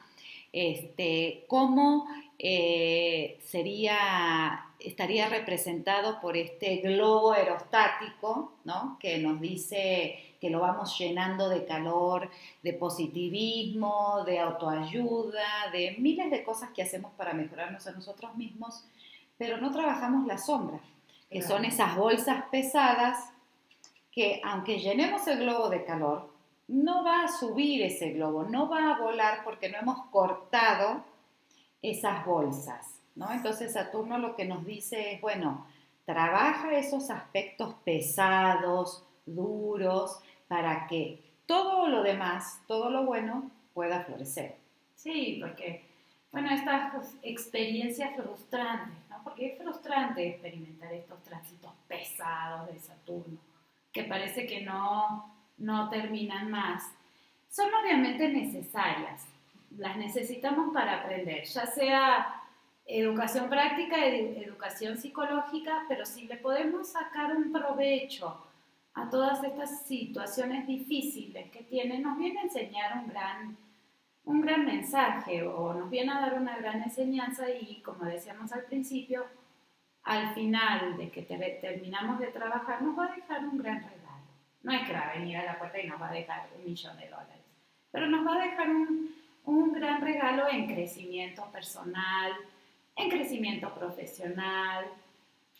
Este, 0.53 1.45
cómo 1.47 2.09
eh, 2.39 3.39
sería, 3.45 4.67
estaría 4.81 5.29
representado 5.29 6.21
por 6.21 6.37
este 6.37 6.79
globo 6.79 7.33
aerostático, 7.33 8.55
¿no? 8.65 8.99
Que 8.99 9.19
nos 9.19 9.41
dice 9.41 10.37
que 10.41 10.51
lo 10.51 10.61
vamos 10.61 10.99
llenando 10.99 11.49
de 11.51 11.67
calor, 11.67 12.31
de 12.63 12.73
positivismo, 12.73 14.25
de 14.25 14.39
autoayuda, 14.39 15.71
de 15.71 15.97
miles 15.99 16.31
de 16.31 16.43
cosas 16.43 16.71
que 16.71 16.83
hacemos 16.83 17.13
para 17.13 17.35
mejorarnos 17.35 17.87
a 17.87 17.93
nosotros 17.93 18.35
mismos, 18.37 18.85
pero 19.37 19.59
no 19.59 19.71
trabajamos 19.71 20.27
la 20.27 20.39
sombra, 20.39 20.81
que 21.31 21.43
son 21.43 21.65
esas 21.65 21.95
bolsas 21.95 22.45
pesadas 22.51 23.33
que 24.11 24.41
aunque 24.45 24.79
llenemos 24.79 25.27
el 25.29 25.41
globo 25.41 25.69
de 25.69 25.85
calor, 25.85 26.30
no 26.71 27.03
va 27.03 27.25
a 27.25 27.29
subir 27.29 27.83
ese 27.83 28.13
globo, 28.13 28.45
no 28.45 28.69
va 28.69 28.95
a 28.95 28.99
volar 28.99 29.43
porque 29.43 29.69
no 29.69 29.79
hemos 29.79 30.07
cortado 30.07 31.03
esas 31.83 32.25
bolsas, 32.25 33.01
¿no? 33.17 33.31
Entonces 33.33 33.73
Saturno 33.73 34.19
lo 34.19 34.37
que 34.37 34.45
nos 34.45 34.65
dice 34.65 35.15
es, 35.15 35.21
bueno, 35.21 35.67
trabaja 36.05 36.73
esos 36.79 37.11
aspectos 37.11 37.75
pesados, 37.85 39.05
duros, 39.27 40.21
para 40.47 40.87
que 40.87 41.23
todo 41.47 41.89
lo 41.89 42.05
demás, 42.05 42.63
todo 42.69 42.89
lo 42.89 43.05
bueno, 43.05 43.51
pueda 43.75 44.05
florecer. 44.05 44.57
Sí, 44.95 45.39
porque, 45.41 45.85
bueno, 46.31 46.51
estas 46.51 47.17
experiencias 47.23 48.15
frustrantes, 48.15 48.97
¿no? 49.09 49.25
Porque 49.25 49.47
es 49.47 49.59
frustrante 49.59 50.29
experimentar 50.29 50.93
estos 50.93 51.21
tránsitos 51.25 51.73
pesados 51.89 52.69
de 52.69 52.79
Saturno, 52.79 53.39
que 53.93 54.05
parece 54.05 54.47
que 54.47 54.61
no 54.61 55.40
no 55.61 55.89
terminan 55.89 56.51
más, 56.51 56.91
son 57.49 57.69
obviamente 57.83 58.29
necesarias. 58.29 59.27
Las 59.77 59.97
necesitamos 59.97 60.75
para 60.75 61.01
aprender, 61.01 61.45
ya 61.45 61.67
sea 61.67 62.43
educación 62.87 63.49
práctica, 63.49 64.05
educación 64.05 64.99
psicológica, 64.99 65.85
pero 65.89 66.05
si 66.05 66.27
le 66.27 66.37
podemos 66.37 66.91
sacar 66.91 67.37
un 67.37 67.53
provecho 67.53 68.45
a 68.95 69.09
todas 69.09 69.45
estas 69.45 69.87
situaciones 69.87 70.67
difíciles 70.67 71.51
que 71.53 71.63
tienen, 71.63 72.03
nos 72.03 72.19
viene 72.19 72.41
a 72.41 72.43
enseñar 72.45 72.99
un 72.99 73.09
gran 73.09 73.57
un 74.25 74.43
gran 74.43 74.65
mensaje 74.65 75.43
o 75.43 75.75
nos 75.75 75.91
viene 75.91 76.13
a 76.13 76.21
dar 76.21 76.35
una 76.35 76.57
gran 76.57 76.83
enseñanza 76.83 77.51
y 77.51 77.81
como 77.83 78.05
decíamos 78.05 78.53
al 78.53 78.65
principio, 78.65 79.25
al 80.05 80.35
final 80.35 80.97
de 80.97 81.11
que 81.11 81.23
terminamos 81.23 82.19
de 82.19 82.29
trabajar 82.29 82.83
nos 82.83 82.99
va 82.99 83.07
a 83.07 83.17
dejar 83.17 83.45
un 83.47 83.59
gran 83.59 83.83
regalo. 83.83 84.00
No 84.63 84.73
es 84.73 84.87
que 84.87 84.93
va 84.93 85.09
a 85.09 85.15
venir 85.15 85.37
a 85.37 85.45
la 85.45 85.59
puerta 85.59 85.81
y 85.81 85.87
nos 85.87 86.01
va 86.01 86.11
a 86.11 86.13
dejar 86.13 86.49
un 86.57 86.65
millón 86.65 86.97
de 86.99 87.09
dólares, 87.09 87.45
pero 87.91 88.07
nos 88.07 88.27
va 88.27 88.35
a 88.35 88.47
dejar 88.47 88.69
un, 88.69 89.15
un 89.45 89.73
gran 89.73 90.01
regalo 90.01 90.49
en 90.51 90.67
crecimiento 90.67 91.45
personal, 91.51 92.33
en 92.97 93.11
crecimiento 93.11 93.73
profesional, 93.75 94.87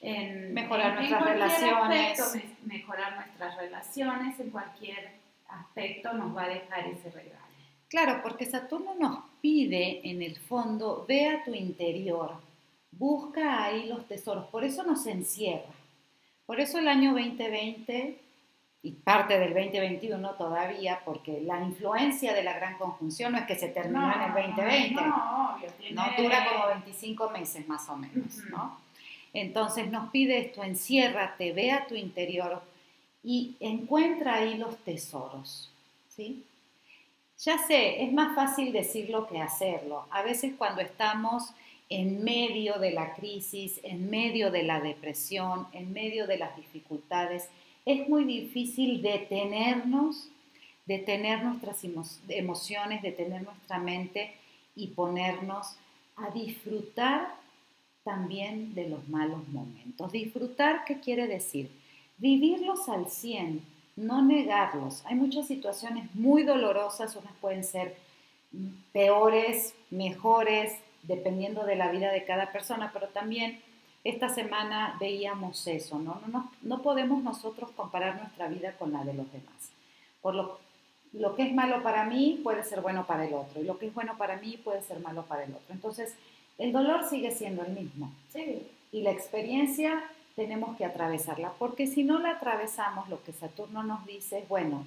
en 0.01 0.55
mejorar 0.55 0.95
nuestras 0.95 1.25
relaciones. 1.25 2.21
Aspecto, 2.21 2.49
mejorar 2.67 3.17
nuestras 3.17 3.57
relaciones, 3.57 4.41
en 4.41 4.51
cualquier 4.51 5.11
aspecto 5.49 6.13
nos 6.13 6.37
va 6.37 6.45
a 6.45 6.49
dejar 6.49 6.87
ese 6.87 7.11
regalo. 7.11 7.41
Claro, 7.89 8.21
porque 8.23 8.47
Saturno 8.47 8.95
nos 8.95 9.25
pide 9.41 10.09
en 10.09 10.23
el 10.23 10.37
fondo, 10.37 11.05
ve 11.09 11.29
a 11.29 11.43
tu 11.43 11.55
interior, 11.55 12.35
busca 12.93 13.65
ahí 13.65 13.89
los 13.89 14.07
tesoros, 14.07 14.47
por 14.47 14.65
eso 14.65 14.85
nos 14.85 15.07
encierra. 15.07 15.75
Por 16.47 16.61
eso 16.61 16.79
el 16.79 16.89
año 16.89 17.13
2020 17.13 18.20
y 18.83 18.93
parte 18.93 19.39
del 19.39 19.53
2021 19.53 20.31
todavía, 20.37 21.01
porque 21.05 21.41
la 21.43 21.61
influencia 21.61 22.33
de 22.33 22.43
la 22.43 22.55
gran 22.55 22.79
conjunción 22.79 23.33
no 23.33 23.39
es 23.39 23.47
que 23.47 23.57
se 23.57 23.69
terminó 23.69 24.13
en 24.15 24.23
el 24.23 24.33
2020, 24.33 24.95
no, 24.95 25.59
no, 25.93 26.05
dura 26.17 26.47
como 26.51 26.67
25 26.69 27.31
meses 27.31 27.69
más 27.69 27.89
o 27.91 27.97
menos, 27.97 28.39
¿no? 28.51 28.79
Entonces 29.35 29.91
nos 29.91 30.11
pide 30.11 30.39
esto, 30.39 30.65
enciérrate, 30.65 31.53
ve 31.53 31.73
a 31.73 31.87
tu 31.87 31.95
interior 31.95 32.63
y 33.23 33.57
encuentra 33.61 34.37
ahí 34.37 34.57
los 34.57 34.77
tesoros, 34.79 35.71
¿sí? 36.09 36.45
Ya 37.39 37.59
sé, 37.59 38.03
es 38.03 38.13
más 38.13 38.35
fácil 38.35 38.73
decirlo 38.73 39.27
que 39.27 39.41
hacerlo. 39.41 40.07
A 40.11 40.23
veces 40.23 40.55
cuando 40.57 40.81
estamos 40.81 41.53
en 41.89 42.23
medio 42.23 42.79
de 42.79 42.93
la 42.93 43.15
crisis, 43.15 43.81
en 43.83 44.11
medio 44.11 44.51
de 44.51 44.63
la 44.63 44.81
depresión, 44.81 45.67
en 45.73 45.93
medio 45.93 46.27
de 46.27 46.39
las 46.39 46.57
dificultades, 46.57 47.49
es 47.93 48.09
muy 48.09 48.25
difícil 48.25 49.03
detenernos, 49.03 50.29
detener 50.87 51.43
nuestras 51.43 51.83
emociones, 52.29 53.03
detener 53.03 53.43
nuestra 53.43 53.79
mente 53.79 54.35
y 54.75 54.89
ponernos 54.89 55.77
a 56.17 56.31
disfrutar 56.31 57.35
también 58.05 58.75
de 58.75 58.89
los 58.89 59.09
malos 59.09 59.47
momentos. 59.49 60.13
Disfrutar, 60.13 60.85
¿qué 60.85 61.01
quiere 61.01 61.27
decir? 61.27 61.71
Vivirlos 62.19 62.89
al 62.89 63.11
100, 63.11 63.63
no 63.97 64.23
negarlos. 64.23 65.05
Hay 65.07 65.15
muchas 65.15 65.47
situaciones 65.47 66.15
muy 66.15 66.43
dolorosas, 66.43 67.17
unas 67.17 67.33
pueden 67.41 67.65
ser 67.65 67.97
peores, 68.93 69.75
mejores, 69.91 70.77
dependiendo 71.03 71.65
de 71.65 71.77
la 71.77 71.91
vida 71.91 72.11
de 72.13 72.25
cada 72.25 72.53
persona, 72.53 72.91
pero 72.93 73.09
también 73.09 73.61
esta 74.05 74.29
semana 74.29 74.97
veíamos 74.99 75.67
eso, 75.67 75.99
¿no? 75.99 76.21
No, 76.27 76.51
no, 76.63 76.83
podemos 76.83 77.23
nosotros 77.23 77.71
comparar 77.73 78.17
nuestra 78.17 78.49
vida 78.49 78.73
con 78.79 78.93
la 78.93 79.05
de 79.05 79.15
los 79.15 79.31
demás. 79.31 79.73
Por 80.23 80.35
lo, 80.35 80.59
lo 81.13 81.35
que 81.35 81.43
es 81.43 81.55
malo 81.55 81.83
para 81.83 82.05
mí 82.05 82.41
puede 82.43 82.65
ser 82.65 82.81
bueno 82.81 83.07
para 83.07 83.27
el 83.27 83.35
otro, 83.35 83.61
y 83.61 83.65
lo 83.65 83.79
que 83.79 83.87
es 83.87 83.95
bueno 83.95 84.17
para 84.17 84.37
mí 84.37 84.57
puede 84.57 84.83
ser 84.83 85.01
malo 85.01 85.25
para 85.25 85.45
el 85.45 85.51
otro. 85.51 85.75
Entonces, 85.75 86.15
el 86.59 86.73
dolor 86.73 87.09
sigue 87.09 87.31
siendo 87.31 87.63
el 87.63 87.73
mismo. 87.73 88.13
Sí. 88.33 88.67
Y 88.93 89.03
la 89.03 89.11
experiencia 89.11 90.03
tenemos 90.35 90.77
que 90.77 90.85
atravesarla, 90.85 91.53
porque 91.59 91.87
si 91.87 92.03
no 92.03 92.19
la 92.19 92.33
atravesamos, 92.33 93.09
lo 93.09 93.23
que 93.23 93.33
Saturno 93.33 93.83
nos 93.83 94.07
dice 94.07 94.39
es, 94.39 94.49
bueno, 94.49 94.85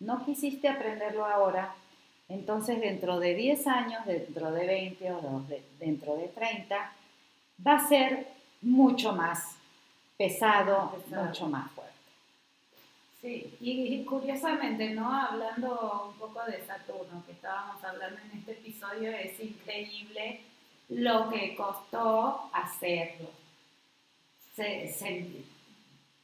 no 0.00 0.24
quisiste 0.24 0.68
aprenderlo 0.68 1.24
ahora, 1.24 1.74
entonces 2.28 2.80
dentro 2.80 3.20
de 3.20 3.34
10 3.34 3.66
años, 3.68 4.04
dentro 4.06 4.50
de 4.50 4.66
20 4.66 5.12
o 5.12 5.44
dentro 5.78 6.16
de 6.16 6.28
30, 6.28 6.92
va 7.64 7.76
a 7.76 7.88
ser 7.88 8.26
mucho 8.62 9.12
más 9.12 9.56
pesado, 10.16 10.92
mucho 11.08 11.46
más 11.48 11.70
fuerte. 11.72 11.92
Sí, 13.20 13.56
y, 13.60 14.04
curiosamente, 14.04 14.90
¿no? 14.90 15.12
Hablando 15.12 16.12
un 16.12 16.18
poco 16.18 16.44
de 16.44 16.64
Saturno, 16.64 17.24
que 17.26 17.32
estábamos 17.32 17.82
hablando 17.82 18.20
en 18.20 18.38
este 18.38 18.52
episodio, 18.52 19.10
es 19.10 19.40
increíble 19.40 20.42
lo 20.90 21.28
que 21.28 21.56
costó 21.56 22.50
hacerlo. 22.52 23.30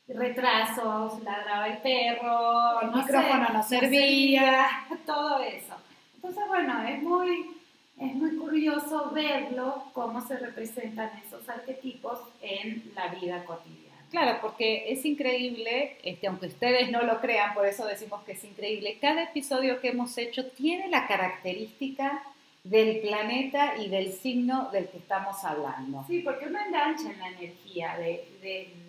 retrasos, 0.08 1.22
ladraba 1.22 1.68
el 1.68 1.78
perro, 1.78 2.80
el 2.82 2.92
micrófono 2.92 3.48
no, 3.52 3.62
servía, 3.62 4.66
todo 5.06 5.40
eso. 5.40 5.74
Entonces, 6.16 6.44
bueno, 6.48 6.82
es 6.86 7.02
muy, 7.02 7.61
es 7.98 8.14
muy 8.14 8.36
curioso 8.36 9.10
verlo, 9.12 9.84
cómo 9.92 10.26
se 10.26 10.36
representan 10.36 11.10
esos 11.24 11.48
arquetipos 11.48 12.18
en 12.40 12.92
la 12.94 13.08
vida 13.08 13.44
cotidiana. 13.44 13.82
Claro, 14.10 14.38
porque 14.42 14.92
es 14.92 15.04
increíble, 15.06 15.96
este, 16.02 16.26
aunque 16.26 16.46
ustedes 16.46 16.90
no 16.90 17.02
lo 17.02 17.20
crean, 17.20 17.54
por 17.54 17.66
eso 17.66 17.86
decimos 17.86 18.22
que 18.24 18.32
es 18.32 18.44
increíble, 18.44 18.98
cada 19.00 19.22
episodio 19.22 19.80
que 19.80 19.88
hemos 19.88 20.18
hecho 20.18 20.46
tiene 20.48 20.88
la 20.88 21.06
característica 21.06 22.22
del 22.64 23.00
planeta 23.00 23.76
y 23.78 23.88
del 23.88 24.12
signo 24.12 24.70
del 24.70 24.88
que 24.88 24.98
estamos 24.98 25.42
hablando. 25.44 26.04
Sí, 26.06 26.20
porque 26.20 26.46
uno 26.46 26.58
engancha 26.60 27.10
en 27.10 27.18
la 27.18 27.28
energía 27.28 27.96
de, 27.96 28.24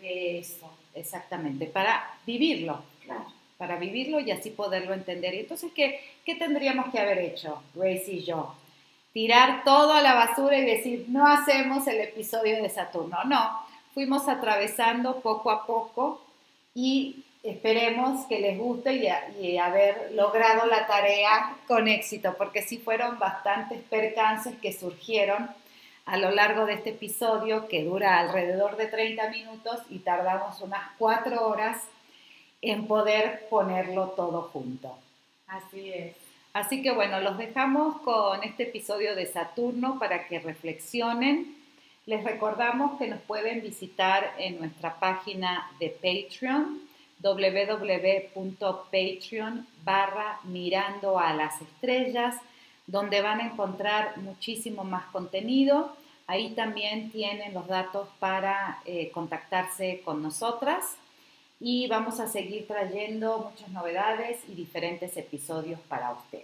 de, 0.02 0.40
eso. 0.40 0.70
Exactamente, 0.94 1.66
para 1.68 2.18
vivirlo. 2.26 2.84
Claro. 3.04 3.26
Para 3.58 3.78
vivirlo 3.78 4.20
y 4.20 4.30
así 4.30 4.50
poderlo 4.50 4.94
entender. 4.94 5.34
Y 5.34 5.40
entonces, 5.40 5.72
¿qué, 5.74 6.02
¿qué 6.26 6.36
tendríamos 6.36 6.92
que 6.92 7.00
haber 7.00 7.20
hecho, 7.20 7.64
Grace 7.74 8.12
y 8.12 8.24
yo? 8.24 8.56
Tirar 9.14 9.64
todo 9.64 9.94
a 9.94 10.02
la 10.02 10.16
basura 10.16 10.58
y 10.58 10.66
decir, 10.66 11.06
no 11.08 11.28
hacemos 11.28 11.86
el 11.88 12.02
episodio 12.02 12.62
de 12.62 12.70
Saturno. 12.70 13.18
No, 13.26 13.60
fuimos 13.94 14.28
atravesando 14.28 15.22
poco 15.22 15.52
a 15.52 15.66
poco 15.68 16.22
y 16.74 17.24
esperemos 17.44 18.26
que 18.26 18.40
les 18.40 18.58
guste 18.58 18.94
y, 19.40 19.58
haber 19.58 20.14
logrado 20.14 20.66
la 20.66 20.88
tarea 20.88 21.58
con 21.68 21.88
éxito, 21.88 22.36
porque 22.38 22.64
sí 22.64 22.78
fueron 22.78 23.20
bastantes 23.20 23.82
percances 23.84 24.56
que 24.60 24.74
surgieron 24.74 25.50
a 26.06 26.18
lo 26.18 26.32
largo 26.32 26.66
de 26.66 26.74
este 26.74 26.92
episodio 26.92 27.68
que 27.68 27.84
dura 27.84 28.20
alrededor 28.20 28.78
de 28.78 28.88
30 28.88 29.30
minutos 29.30 29.80
y 29.90 30.00
tardamos 30.00 30.60
unas 30.62 30.90
4 30.98 31.48
horas 31.48 31.78
en 32.62 32.88
poder 32.88 33.46
ponerlo 33.50 34.10
todo 34.10 34.50
junto. 34.54 34.98
Así 35.48 35.92
es. 35.94 36.23
Así 36.54 36.84
que 36.84 36.92
bueno, 36.92 37.20
los 37.20 37.40
dejamos 37.40 38.00
con 38.02 38.44
este 38.44 38.64
episodio 38.64 39.16
de 39.16 39.26
Saturno 39.26 39.98
para 39.98 40.28
que 40.28 40.40
reflexionen. 40.40 41.56
Les 42.06 42.24
recordamos 42.24 43.00
que 43.00 43.08
nos 43.08 43.20
pueden 43.22 43.62
visitar 43.64 44.36
en 44.38 44.60
nuestra 44.60 45.00
página 45.00 45.72
de 45.80 45.90
Patreon 45.90 46.82
www.patreon 47.24 48.36
barra 49.84 50.40
mirando 50.44 51.18
a 51.18 51.34
las 51.34 51.60
estrellas, 51.62 52.36
donde 52.86 53.22
van 53.22 53.40
a 53.40 53.46
encontrar 53.48 54.18
muchísimo 54.18 54.84
más 54.84 55.06
contenido. 55.06 55.96
Ahí 56.28 56.50
también 56.52 57.10
tienen 57.12 57.54
los 57.54 57.66
datos 57.68 58.10
para 58.20 58.80
eh, 58.86 59.10
contactarse 59.12 60.02
con 60.04 60.22
nosotras 60.22 60.98
y 61.66 61.88
vamos 61.88 62.20
a 62.20 62.28
seguir 62.28 62.68
trayendo 62.68 63.50
muchas 63.50 63.70
novedades 63.70 64.38
y 64.50 64.54
diferentes 64.54 65.16
episodios 65.16 65.80
para 65.88 66.12
ustedes. 66.12 66.44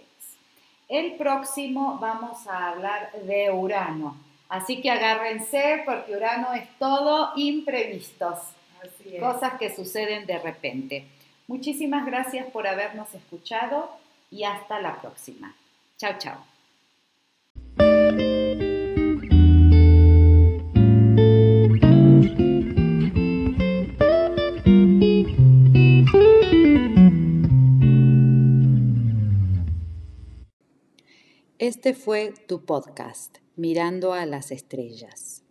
El 0.88 1.16
próximo 1.16 1.98
vamos 2.00 2.46
a 2.46 2.70
hablar 2.70 3.12
de 3.12 3.50
Urano, 3.50 4.16
así 4.48 4.80
que 4.80 4.90
agárrense 4.90 5.82
porque 5.84 6.16
Urano 6.16 6.54
es 6.54 6.66
todo 6.78 7.32
imprevistos 7.36 8.38
cosas 9.20 9.58
que 9.58 9.76
suceden 9.76 10.24
de 10.24 10.38
repente. 10.38 11.04
Muchísimas 11.48 12.06
gracias 12.06 12.46
por 12.46 12.66
habernos 12.66 13.14
escuchado 13.14 13.90
y 14.30 14.44
hasta 14.44 14.80
la 14.80 15.02
próxima. 15.02 15.54
Chao, 15.98 16.14
chao. 16.18 16.59
Este 31.70 31.94
fue 31.94 32.34
tu 32.48 32.64
podcast, 32.64 33.38
Mirando 33.54 34.12
a 34.12 34.26
las 34.26 34.50
Estrellas. 34.50 35.44